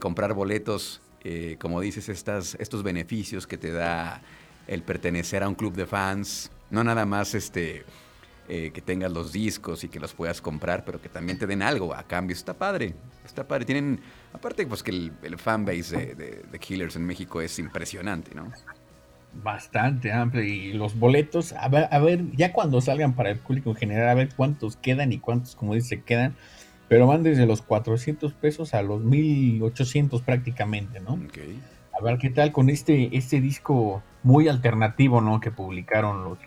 comprar 0.00 0.32
boletos, 0.32 1.02
eh, 1.24 1.56
como 1.60 1.80
dices, 1.80 2.08
estas, 2.08 2.54
estos 2.60 2.84
beneficios 2.84 3.48
que 3.48 3.58
te 3.58 3.72
da 3.72 4.22
el 4.68 4.84
pertenecer 4.84 5.42
a 5.42 5.48
un 5.48 5.56
club 5.56 5.74
de 5.74 5.86
fans. 5.86 6.52
No 6.70 6.84
nada 6.84 7.04
más 7.04 7.34
este, 7.34 7.84
eh, 8.54 8.70
que 8.70 8.82
tengas 8.82 9.10
los 9.10 9.32
discos 9.32 9.82
y 9.82 9.88
que 9.88 9.98
los 9.98 10.12
puedas 10.12 10.42
comprar, 10.42 10.84
pero 10.84 11.00
que 11.00 11.08
también 11.08 11.38
te 11.38 11.46
den 11.46 11.62
algo 11.62 11.94
a 11.94 12.02
cambio. 12.02 12.36
Está 12.36 12.52
padre, 12.52 12.94
está 13.24 13.48
padre. 13.48 13.64
Tienen 13.64 13.98
Aparte, 14.34 14.66
pues 14.66 14.82
que 14.82 14.90
el, 14.90 15.12
el 15.22 15.38
fanbase 15.38 16.14
de, 16.14 16.42
de, 16.50 16.58
Killers 16.58 16.96
en 16.96 17.06
México 17.06 17.40
es 17.40 17.58
impresionante, 17.58 18.34
¿no? 18.34 18.52
Bastante 19.42 20.12
amplio. 20.12 20.42
Y 20.42 20.74
los 20.74 20.98
boletos, 20.98 21.54
a 21.54 21.66
ver, 21.68 21.88
a 21.90 21.98
ver, 21.98 22.30
ya 22.32 22.52
cuando 22.52 22.82
salgan 22.82 23.14
para 23.14 23.30
el 23.30 23.38
público 23.38 23.70
en 23.70 23.76
general, 23.76 24.10
a 24.10 24.14
ver 24.14 24.28
cuántos 24.36 24.76
quedan 24.76 25.12
y 25.12 25.18
cuántos, 25.18 25.56
como 25.56 25.72
dice, 25.72 26.02
quedan. 26.02 26.36
Pero 26.88 27.06
van 27.06 27.22
desde 27.22 27.46
los 27.46 27.62
400 27.62 28.34
pesos 28.34 28.74
a 28.74 28.82
los 28.82 29.00
1800 29.02 30.20
prácticamente, 30.20 31.00
¿no? 31.00 31.14
Okay. 31.14 31.58
A 31.98 32.04
ver 32.04 32.18
qué 32.18 32.28
tal 32.28 32.52
con 32.52 32.68
este, 32.68 33.16
este 33.16 33.40
disco 33.40 34.02
muy 34.22 34.48
alternativo, 34.48 35.22
¿no? 35.22 35.40
Que 35.40 35.50
publicaron 35.50 36.24
los, 36.24 36.38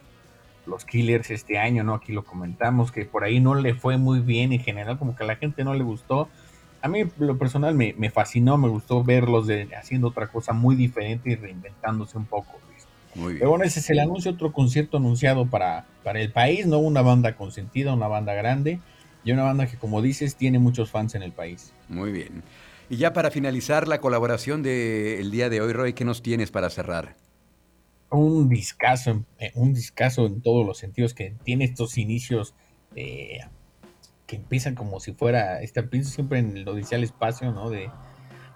los 0.67 0.85
Killers 0.85 1.31
este 1.31 1.57
año, 1.57 1.83
¿no? 1.83 1.93
Aquí 1.93 2.13
lo 2.13 2.23
comentamos, 2.23 2.91
que 2.91 3.05
por 3.05 3.23
ahí 3.23 3.39
no 3.39 3.55
le 3.55 3.73
fue 3.73 3.97
muy 3.97 4.19
bien 4.19 4.53
en 4.53 4.59
general, 4.59 4.97
como 4.97 5.15
que 5.15 5.23
a 5.23 5.27
la 5.27 5.35
gente 5.35 5.63
no 5.63 5.73
le 5.73 5.83
gustó 5.83 6.29
a 6.85 6.87
mí 6.87 7.03
lo 7.17 7.35
personal 7.39 7.73
me, 7.73 8.11
fascinó, 8.11 8.59
me 8.59 8.67
gustó 8.67 9.03
verlos 9.03 9.47
de, 9.47 9.67
haciendo 9.75 10.09
otra 10.09 10.27
cosa 10.27 10.53
muy 10.53 10.75
diferente 10.75 11.31
y 11.31 11.35
reinventándose 11.35 12.15
un 12.15 12.25
poco. 12.25 12.59
Muy 13.15 13.33
bien. 13.33 13.39
Pero 13.39 13.49
bueno, 13.49 13.65
ese 13.65 13.79
es 13.79 13.89
el 13.89 13.97
anuncio, 13.97 14.31
otro 14.31 14.51
concierto 14.51 14.97
anunciado 14.97 15.47
para, 15.47 15.87
para 16.03 16.21
el 16.21 16.31
país, 16.31 16.67
¿no? 16.67 16.77
Una 16.77 17.01
banda 17.01 17.35
consentida, 17.35 17.91
una 17.91 18.07
banda 18.07 18.35
grande 18.35 18.79
y 19.23 19.31
una 19.31 19.41
banda 19.41 19.65
que, 19.65 19.77
como 19.77 20.03
dices, 20.03 20.35
tiene 20.35 20.59
muchos 20.59 20.91
fans 20.91 21.15
en 21.15 21.23
el 21.23 21.31
país. 21.31 21.73
Muy 21.89 22.11
bien. 22.11 22.43
Y 22.87 22.97
ya 22.97 23.13
para 23.13 23.31
finalizar 23.31 23.87
la 23.87 23.99
colaboración 23.99 24.61
del 24.61 25.31
día 25.31 25.49
de 25.49 25.61
hoy, 25.61 25.73
Roy, 25.73 25.93
¿qué 25.93 26.05
nos 26.05 26.21
tienes 26.21 26.51
para 26.51 26.69
cerrar? 26.69 27.15
Un 28.11 28.49
discazo, 28.49 29.25
eh, 29.39 29.51
un 29.55 29.75
en 29.75 30.41
todos 30.41 30.65
los 30.65 30.77
sentidos 30.77 31.13
que 31.13 31.35
tiene 31.43 31.65
estos 31.65 31.97
inicios 31.97 32.53
eh, 32.95 33.39
que 34.27 34.37
empiezan 34.37 34.75
como 34.75 34.99
si 34.99 35.13
fuera, 35.13 35.61
este, 35.61 35.83
pienso 35.83 36.11
siempre 36.11 36.39
en 36.39 36.57
el 36.57 36.67
Odisea 36.67 36.99
Espacio, 36.99 37.51
¿no? 37.51 37.69
De, 37.69 37.89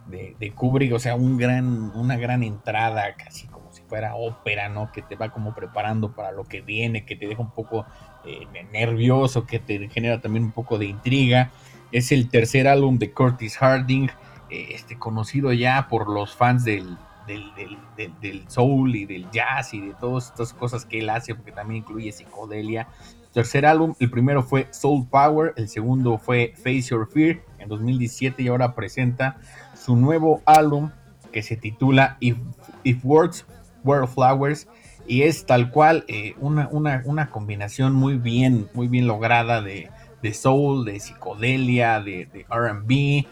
de, 0.08 0.52
Kubrick, 0.52 0.94
o 0.94 1.00
sea, 1.00 1.16
un 1.16 1.38
gran, 1.38 1.92
una 1.96 2.18
gran 2.18 2.42
entrada, 2.42 3.16
casi 3.16 3.48
como 3.48 3.72
si 3.72 3.84
fuera 3.84 4.16
ópera, 4.16 4.70
¿no? 4.70 4.92
Que 4.92 5.04
te 5.04 5.16
va 5.16 5.30
como 5.30 5.54
preparando 5.54 6.16
para 6.16 6.32
lo 6.32 6.46
que 6.46 6.62
viene, 6.62 7.06
que 7.06 7.16
te 7.16 7.28
deja 7.28 7.42
un 7.42 7.52
poco 7.52 7.86
eh, 8.26 8.48
nervioso, 8.72 9.46
que 9.46 9.60
te 9.60 9.88
genera 9.90 10.20
también 10.20 10.46
un 10.46 10.52
poco 10.52 10.80
de 10.80 10.86
intriga. 10.86 11.52
Es 11.92 12.12
el 12.12 12.30
tercer 12.30 12.68
álbum 12.68 12.98
de 12.98 13.12
Curtis 13.12 13.58
Harding, 13.58 14.10
este, 14.50 14.98
conocido 14.98 15.54
ya 15.54 15.88
por 15.88 16.10
los 16.10 16.36
fans 16.36 16.66
del, 16.66 16.98
del, 17.30 18.44
soul 18.48 18.96
y 18.96 19.06
del 19.06 19.30
jazz 19.32 19.74
y 19.74 19.82
de 19.82 19.94
todas 19.94 20.28
estas 20.28 20.54
cosas 20.54 20.86
que 20.86 21.00
él 21.00 21.10
hace, 21.10 21.36
porque 21.36 21.52
también 21.52 21.84
incluye 21.84 22.12
psicodelia. 22.12 22.88
Tercer 23.34 23.66
álbum, 23.66 23.94
el 24.00 24.10
primero 24.10 24.42
fue 24.42 24.68
Soul 24.72 25.08
Power, 25.08 25.54
el 25.56 25.68
segundo 25.68 26.18
fue 26.18 26.54
Face 26.58 26.82
Your 26.82 27.08
Fear 27.08 27.40
en 27.60 27.70
2017 27.70 28.42
y 28.42 28.48
ahora 28.48 28.74
presenta 28.74 29.38
su 29.76 29.96
nuevo 29.96 30.42
álbum 30.46 30.92
que 31.32 31.44
se 31.44 31.56
titula 31.56 32.18
If, 32.20 32.38
If 32.84 33.06
Words 33.06 33.46
Were 33.84 34.08
Flowers 34.08 34.68
y 35.08 35.24
es 35.24 35.46
tal 35.46 35.72
cual 35.72 36.06
eh, 36.08 36.36
una, 36.40 36.70
una, 36.72 37.30
combinación 37.32 37.94
muy 37.94 38.18
bien, 38.18 38.68
muy 38.74 38.88
bien 38.88 39.08
lograda 39.08 39.62
de, 39.62 39.90
soul, 40.34 40.86
de 40.86 41.00
psicodelia, 41.00 42.00
de, 42.02 42.26
de 42.26 42.46
RB, 42.50 43.28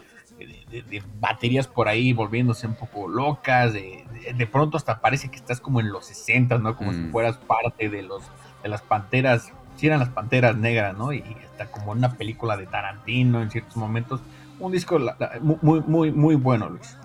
de, 0.70 1.02
baterías 1.20 1.66
por 1.66 1.88
ahí 1.88 2.12
volviéndose 2.12 2.66
un 2.66 2.74
poco 2.74 3.08
locas, 3.08 3.72
de, 3.72 4.48
pronto 4.50 4.76
hasta 4.76 5.00
parece 5.00 5.30
que 5.30 5.36
estás 5.36 5.60
como 5.60 5.80
en 5.80 5.90
los 5.90 6.06
60, 6.06 6.58
¿no? 6.58 6.76
Como 6.76 6.92
si 6.92 6.98
mm. 6.98 7.12
fueras 7.12 7.36
parte 7.36 7.88
de 7.88 8.02
los 8.02 8.22
de 8.62 8.68
las 8.68 8.82
panteras, 8.82 9.52
si 9.76 9.86
eran 9.86 10.00
las 10.00 10.08
panteras 10.10 10.56
negras, 10.56 10.96
¿no? 10.96 11.12
Y, 11.12 11.24
está 11.50 11.70
como 11.70 11.92
una 11.92 12.14
película 12.14 12.56
de 12.56 12.66
Tarantino 12.66 13.42
en 13.42 13.50
ciertos 13.50 13.76
momentos. 13.76 14.20
Un 14.60 14.72
disco 14.72 14.98
muy, 15.40 15.80
muy, 15.80 16.12
muy 16.12 16.34
bueno, 16.36 16.68
Luis. 16.68 16.96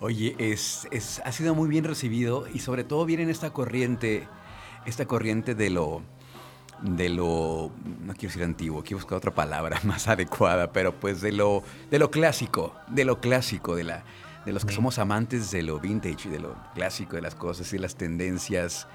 Oye, 0.00 0.34
es, 0.38 0.88
ha 1.24 1.30
sido 1.30 1.54
muy 1.54 1.68
bien 1.68 1.84
recibido 1.84 2.46
y 2.52 2.58
sobre 2.58 2.82
todo 2.82 3.04
viene 3.06 3.22
en 3.22 3.30
esta 3.30 3.50
corriente, 3.50 4.26
esta 4.84 5.06
corriente 5.06 5.54
de 5.54 5.70
lo, 5.70 6.02
de 6.82 7.08
lo, 7.08 7.70
no 8.04 8.12
quiero 8.14 8.28
decir 8.28 8.42
antiguo, 8.42 8.82
quiero 8.82 8.98
buscar 8.98 9.18
otra 9.18 9.32
palabra 9.32 9.80
más 9.84 10.08
adecuada, 10.08 10.72
pero 10.72 10.92
pues 10.92 11.20
de 11.20 11.32
lo, 11.32 11.62
de 11.90 11.98
lo 11.98 12.10
clásico, 12.10 12.74
de 12.88 13.04
lo 13.04 13.20
clásico, 13.20 13.76
de, 13.76 13.84
la, 13.84 14.04
de 14.44 14.52
los 14.52 14.64
que 14.64 14.74
somos 14.74 14.98
amantes 14.98 15.50
de 15.50 15.62
lo 15.62 15.78
vintage, 15.78 16.28
de 16.28 16.40
lo 16.40 16.56
clásico, 16.74 17.16
de 17.16 17.22
las 17.22 17.34
cosas 17.34 17.72
y 17.72 17.78
las 17.78 17.94
tendencias. 17.96 18.88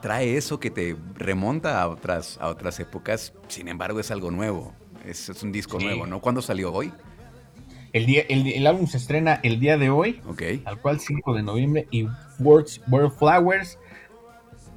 Trae 0.00 0.36
eso 0.36 0.58
que 0.58 0.70
te 0.70 0.96
remonta 1.14 1.80
a 1.80 1.88
otras, 1.88 2.38
a 2.40 2.48
otras 2.48 2.80
épocas, 2.80 3.32
sin 3.48 3.68
embargo 3.68 4.00
es 4.00 4.10
algo 4.10 4.30
nuevo, 4.30 4.74
es, 5.04 5.28
es 5.28 5.42
un 5.42 5.52
disco 5.52 5.78
nuevo, 5.78 6.06
¿no? 6.06 6.20
¿Cuándo 6.20 6.42
salió 6.42 6.72
hoy? 6.72 6.92
El, 7.92 8.06
día, 8.06 8.22
el, 8.28 8.66
álbum 8.66 8.86
se 8.86 8.96
estrena 8.96 9.38
el 9.42 9.60
día 9.60 9.76
de 9.76 9.90
hoy, 9.90 10.20
okay. 10.26 10.62
al 10.64 10.80
cual 10.80 10.98
5 10.98 11.34
de 11.34 11.42
noviembre, 11.42 11.88
y 11.90 12.08
Words, 12.38 12.80
World 12.88 13.12
Flowers, 13.18 13.78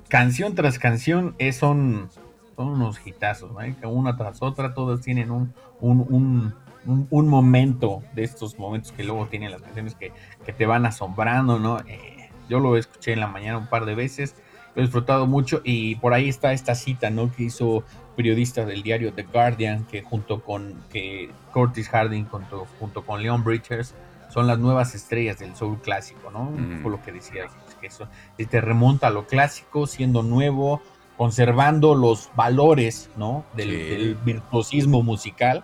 canción 0.10 0.54
tras 0.54 0.78
canción, 0.80 1.34
es, 1.40 1.56
son, 1.56 2.10
son 2.56 2.70
unos 2.70 3.06
hitazos, 3.06 3.52
una 3.84 4.18
tras 4.18 4.42
otra, 4.42 4.74
todas 4.74 5.02
tienen 5.02 5.32
un, 5.32 5.54
un, 5.82 6.54
un, 6.86 7.08
un, 7.10 7.28
momento 7.28 8.02
de 8.14 8.24
estos 8.24 8.58
momentos 8.58 8.92
que 8.92 9.04
luego 9.04 9.28
tienen 9.28 9.52
las 9.52 9.62
canciones 9.62 9.96
que, 9.96 10.12
que 10.46 10.54
te 10.54 10.66
van 10.66 10.86
asombrando, 10.86 11.60
¿no? 11.60 11.80
Eh, 11.82 12.30
yo 12.48 12.60
lo 12.60 12.78
escuché 12.78 13.14
en 13.14 13.20
la 13.20 13.28
mañana 13.28 13.58
un 13.58 13.68
par 13.68 13.86
de 13.86 13.96
veces, 13.96 14.36
lo 14.76 14.82
he 14.82 14.86
disfrutado 14.86 15.26
mucho 15.28 15.62
y 15.64 15.96
por 15.96 16.14
ahí 16.14 16.30
está 16.30 16.54
esta 16.54 16.76
cita, 16.76 17.10
¿no? 17.10 17.32
Que 17.32 17.44
hizo 17.44 17.84
periodista 18.16 18.66
del 18.66 18.84
diario 18.84 19.14
The 19.14 19.24
Guardian, 19.24 19.86
que 19.86 20.02
junto 20.02 20.42
con 20.42 20.76
que 20.90 21.30
Curtis 21.52 21.90
Harding, 21.90 22.26
junto, 22.26 22.68
junto 22.80 23.06
con 23.06 23.22
Leon 23.22 23.44
Bridges, 23.44 23.96
son 24.30 24.48
las 24.48 24.60
nuevas 24.60 24.96
estrellas 24.96 25.40
del 25.40 25.56
soul 25.56 25.80
clásico, 25.82 26.32
¿no? 26.32 26.52
Por 26.82 26.92
lo 26.92 27.02
que 27.02 27.12
decía, 27.12 27.46
que 27.80 27.88
eso 27.88 28.08
te 28.36 28.62
remonta 28.62 29.08
a 29.08 29.10
lo 29.10 29.28
clásico, 29.28 29.88
siendo 29.88 30.24
nuevo, 30.24 30.82
conservando 31.18 31.96
los 31.96 32.30
valores, 32.36 33.10
¿no? 33.18 33.46
Del, 33.56 34.18
virtuosismo 34.26 35.04
musical 35.04 35.64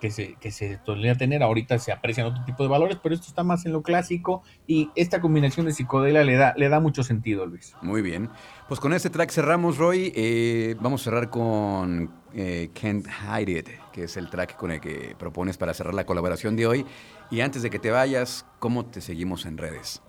que 0.00 0.10
se, 0.10 0.34
que 0.34 0.50
se 0.50 0.78
solía 0.84 1.14
tener. 1.14 1.42
Ahorita 1.42 1.78
se 1.78 1.92
aprecian 1.92 2.26
otro 2.26 2.44
tipo 2.44 2.62
de 2.62 2.68
valores, 2.68 2.98
pero 3.02 3.14
esto 3.14 3.26
está 3.26 3.42
más 3.42 3.64
en 3.66 3.72
lo 3.72 3.82
clásico 3.82 4.42
y 4.66 4.90
esta 4.94 5.20
combinación 5.20 5.66
de 5.66 5.72
psicodelia 5.72 6.24
le 6.24 6.36
da, 6.36 6.54
le 6.56 6.68
da 6.68 6.80
mucho 6.80 7.02
sentido, 7.02 7.46
Luis. 7.46 7.74
Muy 7.82 8.02
bien. 8.02 8.28
Pues 8.68 8.80
con 8.80 8.92
este 8.92 9.10
track 9.10 9.30
cerramos, 9.30 9.78
Roy. 9.78 10.12
Eh, 10.14 10.76
vamos 10.80 11.02
a 11.02 11.04
cerrar 11.04 11.30
con 11.30 12.10
eh, 12.34 12.70
Can't 12.80 13.06
Hide 13.06 13.58
It, 13.58 13.68
que 13.92 14.04
es 14.04 14.16
el 14.16 14.28
track 14.28 14.56
con 14.56 14.70
el 14.70 14.80
que 14.80 15.14
propones 15.18 15.56
para 15.56 15.72
cerrar 15.72 15.94
la 15.94 16.04
colaboración 16.04 16.56
de 16.56 16.66
hoy. 16.66 16.86
Y 17.30 17.40
antes 17.40 17.62
de 17.62 17.70
que 17.70 17.78
te 17.78 17.90
vayas, 17.90 18.44
¿cómo 18.58 18.84
te 18.86 19.00
seguimos 19.00 19.46
en 19.46 19.58
redes? 19.58 20.02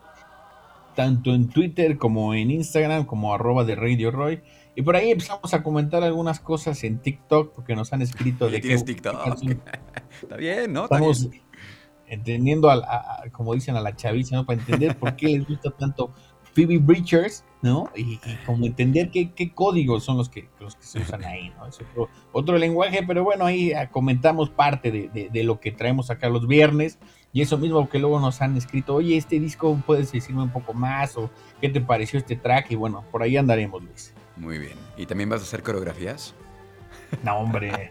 Tanto 0.96 1.34
en 1.34 1.50
Twitter 1.50 1.98
como 1.98 2.34
en 2.34 2.52
Instagram, 2.52 3.06
como 3.06 3.34
arroba 3.34 3.64
de 3.64 3.76
Radio 3.76 4.12
Roy. 4.12 4.42
Y 4.78 4.84
por 4.84 4.96
ahí 4.96 5.10
empezamos 5.10 5.52
a 5.56 5.64
comentar 5.64 6.04
algunas 6.04 6.40
cosas 6.40 6.84
en 6.84 7.00
TikTok, 7.00 7.56
porque 7.56 7.76
nos 7.76 7.92
han 7.94 8.04
escrito 8.04 8.48
de 8.52 8.62
que... 8.62 8.78
TikTok? 8.78 9.16
Está 10.22 10.38
bien, 10.38 10.72
¿no? 10.72 10.84
Estamos 10.84 11.28
entendiendo, 12.06 12.70
a, 12.70 13.24
como 13.32 13.56
dicen, 13.56 13.76
a 13.76 13.82
la 13.82 13.96
chaviza, 13.96 14.36
¿no? 14.36 14.46
Para 14.46 14.60
entender 14.60 14.96
por 14.96 15.16
qué 15.16 15.30
les 15.30 15.48
gusta 15.48 15.72
tanto 15.72 16.14
Phoebe 16.54 16.78
Breachers, 16.78 17.44
¿no? 17.64 17.90
Y, 17.96 18.20
como 18.46 18.68
entender 18.68 19.10
qué, 19.10 19.52
códigos 19.52 20.04
son 20.04 20.16
los 20.16 20.30
que, 20.30 20.48
los 20.60 20.76
que 20.76 20.84
se 20.84 21.00
usan 21.00 21.24
ahí, 21.26 21.52
¿no? 21.58 21.66
Es 21.66 21.80
otro, 22.32 22.56
lenguaje, 22.60 23.02
pero 23.02 23.24
bueno, 23.24 23.48
ahí 23.48 23.74
ah, 23.74 23.90
comentamos 23.90 24.52
parte 24.52 24.92
de, 24.92 25.44
lo 25.44 25.60
que 25.60 25.72
traemos 25.72 26.12
acá 26.12 26.30
los 26.30 26.48
viernes. 26.48 27.00
Y 27.34 27.42
eso 27.42 27.58
mismo 27.58 27.90
que 27.90 27.98
luego 27.98 28.20
nos 28.20 28.44
han 28.44 28.56
escrito, 28.56 28.94
oye, 28.94 29.18
este 29.18 29.40
disco 29.40 29.82
puedes 29.88 30.12
decirme 30.12 30.44
un 30.44 30.52
poco 30.52 30.76
más, 30.76 31.18
o 31.18 31.32
qué 31.60 31.68
te 31.68 31.82
pareció 31.82 32.20
este 32.20 32.36
track, 32.36 32.70
y 32.70 32.76
bueno, 32.76 33.04
por 33.12 33.24
ahí 33.24 33.38
andaremos, 33.38 33.82
Luis. 33.82 34.14
Muy 34.38 34.58
bien. 34.58 34.78
¿Y 34.98 35.06
también 35.06 35.30
vas 35.30 35.42
a 35.42 35.44
hacer 35.44 35.64
coreografías? 35.64 36.34
No, 37.24 37.38
hombre. 37.38 37.90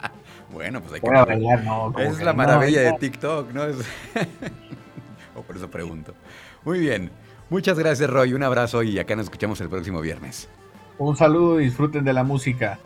bueno, 0.52 0.80
pues 0.80 0.94
hay 0.94 1.00
que... 1.00 1.08
Bailar, 1.08 1.64
no, 1.64 1.92
es 1.98 2.20
la 2.22 2.32
maravilla 2.32 2.80
de 2.82 2.92
TikTok, 2.94 3.52
¿no? 3.52 3.62
o 5.34 5.42
por 5.42 5.56
eso 5.56 5.70
pregunto. 5.70 6.14
Muy 6.64 6.80
bien. 6.80 7.10
Muchas 7.50 7.78
gracias, 7.78 8.10
Roy. 8.10 8.34
Un 8.34 8.42
abrazo 8.42 8.82
y 8.82 8.98
acá 8.98 9.16
nos 9.16 9.24
escuchamos 9.24 9.60
el 9.60 9.68
próximo 9.68 10.00
viernes. 10.00 10.48
Un 10.98 11.16
saludo 11.16 11.60
y 11.60 11.64
disfruten 11.64 12.04
de 12.04 12.12
la 12.12 12.24
música. 12.24 12.78